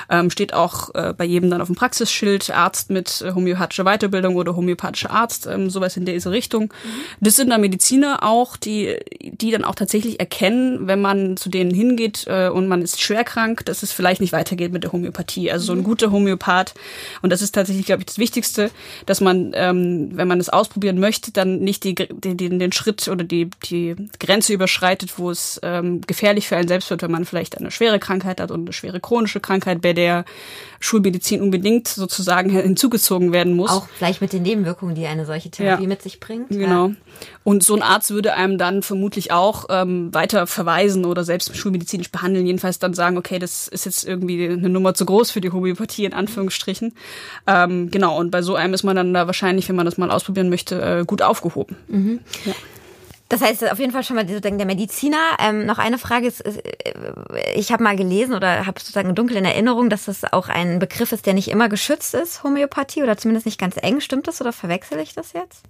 Ähm, 0.08 0.30
steht 0.30 0.54
auch 0.54 0.94
äh, 0.94 1.12
bei 1.16 1.24
jedem 1.24 1.50
dann 1.50 1.60
auf 1.60 1.68
dem 1.68 1.76
Praxisschild 1.76 2.50
Arzt 2.50 2.90
mit 2.90 3.20
äh, 3.20 3.32
homöopathischer 3.32 3.84
Weiterbildung 3.84 4.36
oder 4.36 4.56
homöopathischer 4.56 5.10
Arzt, 5.10 5.46
ähm, 5.46 5.68
sowas 5.68 5.96
in 5.96 6.06
dieser 6.06 6.30
Richtung. 6.30 6.64
Mhm. 6.64 7.00
Das 7.20 7.36
sind 7.36 7.50
dann 7.50 7.60
Mediziner 7.60 8.22
auch, 8.22 8.56
die 8.56 8.96
die 9.20 9.50
dann 9.50 9.64
auch 9.64 9.74
tatsächlich 9.74 10.18
erkennen, 10.18 10.86
wenn 10.86 11.00
man 11.00 11.36
zu 11.36 11.48
denen 11.48 11.72
hingeht 11.72 12.24
äh, 12.26 12.48
und 12.48 12.68
man 12.68 12.80
ist 12.80 13.00
schwerkrank, 13.00 13.64
dass 13.66 13.82
es 13.82 13.92
vielleicht 13.92 14.20
nicht 14.20 14.32
weitergeht 14.32 14.72
mit 14.72 14.84
der 14.84 14.92
Homöopathie. 14.92 15.50
Also 15.50 15.66
so 15.66 15.72
ein 15.72 15.80
mhm. 15.80 15.84
guter 15.84 16.10
Homöopath 16.10 16.74
und 17.22 17.30
das 17.30 17.42
ist 17.42 17.54
tatsächlich, 17.54 17.86
glaube 17.86 18.02
ich, 18.02 18.06
das 18.06 18.18
Wichtigste, 18.18 18.70
dass 19.06 19.20
man, 19.20 19.52
ähm, 19.54 20.10
wenn 20.12 20.28
man 20.28 20.40
es 20.40 20.48
ausprobieren 20.48 20.98
möchte, 20.98 21.32
dann 21.32 21.58
nicht 21.60 21.84
die, 21.84 21.94
den, 21.94 22.58
den 22.58 22.72
Schritt 22.72 23.08
oder 23.08 23.24
die, 23.24 23.50
die 23.64 23.96
Grenze 24.18 24.52
überschreitet, 24.52 25.18
wo 25.18 25.30
es 25.30 25.60
ähm, 25.62 26.00
gefährlich 26.02 26.48
für 26.48 26.56
einen 26.56 26.68
selbst 26.68 26.90
wird, 26.90 27.02
wenn 27.02 27.10
man 27.10 27.24
vielleicht 27.24 27.58
eine 27.58 27.70
schwere 27.70 27.98
Krankheit 27.98 28.40
hat 28.40 28.50
und 28.50 28.60
eine 28.60 28.72
schwere 28.72 29.00
chronische 29.00 29.40
Krankheit, 29.40 29.80
bei 29.82 29.92
der 29.92 30.24
Schulmedizin 30.80 31.40
unbedingt 31.40 31.88
sozusagen 31.88 32.50
hinzugezogen 32.66 33.32
werden 33.32 33.54
muss. 33.54 33.70
Auch 33.70 33.88
vielleicht 33.96 34.20
mit 34.20 34.32
den 34.32 34.42
Nebenwirkungen, 34.42 34.94
die 34.94 35.06
eine 35.06 35.26
solche 35.26 35.50
Therapie 35.50 35.82
ja. 35.82 35.88
mit 35.88 36.02
sich 36.02 36.20
bringt. 36.20 36.48
Genau. 36.48 36.88
Ja. 36.88 36.94
Und 37.44 37.62
so 37.62 37.74
ein 37.74 37.82
Arzt 37.82 38.10
würde 38.10 38.34
einem 38.34 38.58
dann 38.58 38.82
vermutlich 38.82 39.32
auch 39.32 39.66
ähm, 39.70 40.12
weiter 40.12 40.46
verweisen 40.46 41.04
oder 41.04 41.24
selbst 41.24 41.56
schulmedizinisch 41.56 42.10
behandeln, 42.10 42.46
jedenfalls 42.46 42.78
dann 42.78 42.92
sagen, 42.92 43.16
okay, 43.16 43.38
das 43.38 43.68
ist 43.68 43.86
jetzt 43.86 44.04
irgendwie 44.04 44.48
eine 44.48 44.68
Nummer 44.68 44.94
zu 44.94 45.06
groß 45.06 45.30
für 45.30 45.40
die 45.40 45.50
Homöopathie 45.50 46.04
in 46.04 46.12
Anführungsstrichen. 46.12 46.75
Ähm, 47.46 47.90
genau, 47.90 48.18
und 48.18 48.30
bei 48.30 48.42
so 48.42 48.54
einem 48.54 48.74
ist 48.74 48.82
man 48.82 48.96
dann 48.96 49.14
da 49.14 49.26
wahrscheinlich, 49.26 49.68
wenn 49.68 49.76
man 49.76 49.86
das 49.86 49.98
mal 49.98 50.10
ausprobieren 50.10 50.48
möchte, 50.48 50.80
äh, 50.80 51.04
gut 51.04 51.22
aufgehoben. 51.22 51.76
Mhm. 51.88 52.20
Ja. 52.44 52.54
Das 53.28 53.40
heißt 53.40 53.70
auf 53.70 53.78
jeden 53.80 53.92
Fall 53.92 54.04
schon 54.04 54.14
mal 54.14 54.26
sozusagen 54.26 54.58
der 54.58 54.66
Mediziner. 54.66 55.36
Ähm, 55.40 55.66
noch 55.66 55.78
eine 55.78 55.98
Frage 55.98 56.28
ist, 56.28 56.40
ist 56.40 56.58
äh, 56.64 56.94
ich 57.56 57.72
habe 57.72 57.82
mal 57.82 57.96
gelesen 57.96 58.34
oder 58.34 58.66
habe 58.66 58.78
sozusagen 58.78 59.14
dunkel 59.14 59.36
in 59.36 59.44
Erinnerung, 59.44 59.90
dass 59.90 60.04
das 60.04 60.32
auch 60.32 60.48
ein 60.48 60.78
Begriff 60.78 61.10
ist, 61.10 61.26
der 61.26 61.34
nicht 61.34 61.48
immer 61.48 61.68
geschützt 61.68 62.14
ist, 62.14 62.44
Homöopathie 62.44 63.02
oder 63.02 63.16
zumindest 63.16 63.46
nicht 63.46 63.58
ganz 63.58 63.76
eng. 63.80 64.00
Stimmt 64.00 64.28
das 64.28 64.40
oder 64.40 64.52
verwechsel 64.52 64.98
ich 65.00 65.14
das 65.14 65.32
jetzt? 65.32 65.62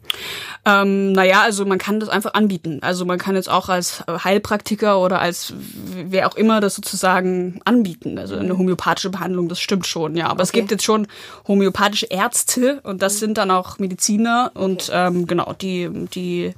Ähm, 0.66 1.12
naja, 1.12 1.40
also 1.42 1.64
man 1.64 1.78
kann 1.78 1.98
das 1.98 2.10
einfach 2.10 2.34
anbieten. 2.34 2.80
Also 2.82 3.06
man 3.06 3.18
kann 3.18 3.36
jetzt 3.36 3.48
auch 3.48 3.70
als 3.70 4.04
Heilpraktiker 4.06 5.00
oder 5.00 5.20
als 5.20 5.54
wer 5.56 6.28
auch 6.28 6.36
immer 6.36 6.60
das 6.60 6.75
sozusagen 6.75 7.60
anbieten. 7.64 8.18
Also 8.18 8.36
eine 8.36 8.58
homöopathische 8.58 9.08
Behandlung, 9.10 9.48
das 9.48 9.60
stimmt 9.60 9.86
schon, 9.86 10.14
ja. 10.16 10.26
Aber 10.26 10.34
okay. 10.34 10.42
es 10.42 10.52
gibt 10.52 10.70
jetzt 10.70 10.84
schon 10.84 11.06
homöopathische 11.48 12.06
Ärzte 12.06 12.80
und 12.82 13.00
das 13.00 13.18
sind 13.18 13.38
dann 13.38 13.50
auch 13.50 13.78
Mediziner 13.78 14.50
und 14.52 14.90
ähm, 14.92 15.26
genau, 15.26 15.54
die, 15.54 15.88
die 16.14 16.54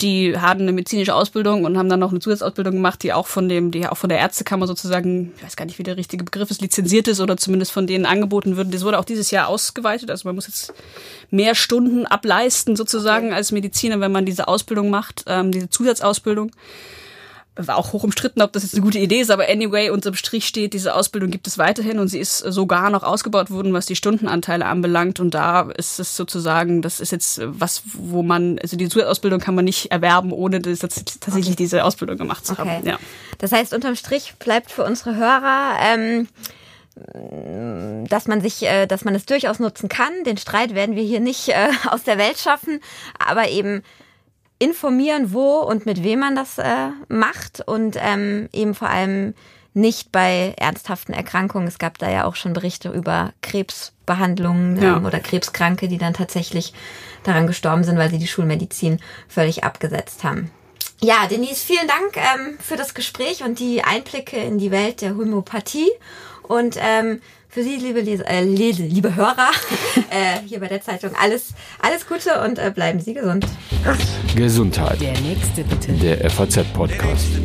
die 0.00 0.38
hatten 0.38 0.62
eine 0.62 0.72
medizinische 0.72 1.14
Ausbildung 1.14 1.64
und 1.64 1.76
haben 1.76 1.88
dann 1.88 1.98
noch 1.98 2.10
eine 2.10 2.20
Zusatzausbildung 2.20 2.74
gemacht, 2.74 3.02
die 3.02 3.12
auch 3.12 3.26
von 3.26 3.48
dem, 3.48 3.72
die 3.72 3.86
auch 3.86 3.96
von 3.96 4.08
der 4.08 4.18
Ärztekammer 4.18 4.68
sozusagen, 4.68 5.32
ich 5.36 5.42
weiß 5.42 5.56
gar 5.56 5.64
nicht, 5.64 5.78
wie 5.78 5.82
der 5.82 5.96
richtige 5.96 6.22
Begriff 6.22 6.50
ist, 6.50 6.60
lizenziert 6.60 7.08
ist 7.08 7.20
oder 7.20 7.36
zumindest 7.36 7.72
von 7.72 7.88
denen 7.88 8.06
angeboten 8.06 8.56
wird. 8.56 8.72
Das 8.72 8.84
wurde 8.84 8.98
auch 8.98 9.04
dieses 9.04 9.32
Jahr 9.32 9.48
ausgeweitet. 9.48 10.10
Also 10.10 10.28
man 10.28 10.36
muss 10.36 10.46
jetzt 10.46 10.72
mehr 11.30 11.56
Stunden 11.56 12.06
ableisten 12.06 12.76
sozusagen 12.76 13.32
als 13.32 13.50
Mediziner, 13.50 13.98
wenn 13.98 14.12
man 14.12 14.24
diese 14.24 14.46
Ausbildung 14.46 14.88
macht, 14.88 15.24
ähm, 15.26 15.50
diese 15.50 15.68
Zusatzausbildung 15.68 16.52
war 17.66 17.76
auch 17.76 17.92
hoch 17.92 18.04
umstritten, 18.04 18.40
ob 18.40 18.52
das 18.52 18.62
jetzt 18.62 18.74
eine 18.74 18.82
gute 18.82 18.98
Idee 18.98 19.20
ist, 19.20 19.30
aber 19.30 19.48
anyway, 19.48 19.90
unterm 19.90 20.14
Strich 20.14 20.46
steht, 20.46 20.74
diese 20.74 20.94
Ausbildung 20.94 21.30
gibt 21.30 21.46
es 21.46 21.58
weiterhin 21.58 21.98
und 21.98 22.08
sie 22.08 22.20
ist 22.20 22.38
sogar 22.38 22.90
noch 22.90 23.02
ausgebaut 23.02 23.50
worden, 23.50 23.72
was 23.72 23.86
die 23.86 23.96
Stundenanteile 23.96 24.64
anbelangt. 24.64 25.18
Und 25.18 25.34
da 25.34 25.62
ist 25.76 25.98
es 25.98 26.16
sozusagen, 26.16 26.82
das 26.82 27.00
ist 27.00 27.10
jetzt 27.10 27.40
was, 27.44 27.82
wo 27.94 28.22
man, 28.22 28.58
also 28.60 28.76
die 28.76 28.88
Zusatzausbildung 28.88 29.40
kann 29.40 29.56
man 29.56 29.64
nicht 29.64 29.90
erwerben, 29.90 30.32
ohne 30.32 30.60
das, 30.60 30.78
tatsächlich 30.78 31.48
okay. 31.48 31.56
diese 31.56 31.84
Ausbildung 31.84 32.16
gemacht 32.16 32.46
zu 32.46 32.52
okay. 32.52 32.62
haben. 32.62 32.86
Ja. 32.86 32.98
Das 33.38 33.52
heißt, 33.52 33.74
unterm 33.74 33.96
Strich 33.96 34.34
bleibt 34.38 34.70
für 34.70 34.84
unsere 34.84 35.16
Hörer, 35.16 35.76
ähm, 35.82 36.28
dass 38.08 38.26
man 38.26 38.40
sich, 38.40 38.62
äh, 38.62 38.86
dass 38.86 39.04
man 39.04 39.14
es 39.14 39.26
durchaus 39.26 39.58
nutzen 39.58 39.88
kann. 39.88 40.12
Den 40.24 40.36
Streit 40.36 40.74
werden 40.74 40.96
wir 40.96 41.02
hier 41.02 41.20
nicht 41.20 41.48
äh, 41.48 41.68
aus 41.90 42.04
der 42.04 42.18
Welt 42.18 42.38
schaffen, 42.38 42.80
aber 43.18 43.48
eben 43.48 43.82
informieren, 44.58 45.32
wo 45.32 45.58
und 45.58 45.86
mit 45.86 46.02
wem 46.02 46.20
man 46.20 46.34
das 46.34 46.58
äh, 46.58 46.90
macht 47.08 47.66
und 47.66 47.96
ähm, 48.00 48.48
eben 48.52 48.74
vor 48.74 48.88
allem 48.88 49.34
nicht 49.74 50.10
bei 50.10 50.54
ernsthaften 50.56 51.12
Erkrankungen. 51.12 51.68
Es 51.68 51.78
gab 51.78 51.98
da 51.98 52.10
ja 52.10 52.24
auch 52.24 52.34
schon 52.34 52.52
Berichte 52.52 52.90
über 52.90 53.32
Krebsbehandlungen 53.42 54.82
ja. 54.82 54.96
ähm, 54.96 55.04
oder 55.04 55.20
Krebskranke, 55.20 55.88
die 55.88 55.98
dann 55.98 56.14
tatsächlich 56.14 56.72
daran 57.22 57.46
gestorben 57.46 57.84
sind, 57.84 57.98
weil 57.98 58.10
sie 58.10 58.18
die 58.18 58.26
Schulmedizin 58.26 59.00
völlig 59.28 59.64
abgesetzt 59.64 60.24
haben. 60.24 60.50
Ja, 61.00 61.26
Denise, 61.30 61.64
vielen 61.64 61.86
Dank 61.86 62.16
ähm, 62.16 62.58
für 62.58 62.76
das 62.76 62.92
Gespräch 62.94 63.44
und 63.44 63.60
die 63.60 63.84
Einblicke 63.84 64.36
in 64.36 64.58
die 64.58 64.72
Welt 64.72 65.00
der 65.00 65.16
Homöopathie. 65.16 65.90
Und 66.42 66.76
ähm, 66.80 67.20
für 67.48 67.62
Sie, 67.62 67.76
liebe, 67.76 68.00
Leser, 68.00 68.28
äh, 68.28 68.42
liebe 68.44 69.16
Hörer, 69.16 69.50
äh, 70.10 70.40
hier 70.46 70.60
bei 70.60 70.68
der 70.68 70.82
Zeitung 70.82 71.10
alles, 71.20 71.54
alles 71.80 72.06
Gute 72.06 72.40
und 72.42 72.58
äh, 72.58 72.70
bleiben 72.74 73.00
Sie 73.00 73.14
gesund. 73.14 73.46
Gesundheit. 74.36 75.00
Der 75.00 75.18
nächste 75.20 75.64
bitte. 75.64 75.92
Der 75.92 76.30
FAZ-Podcast. 76.30 77.40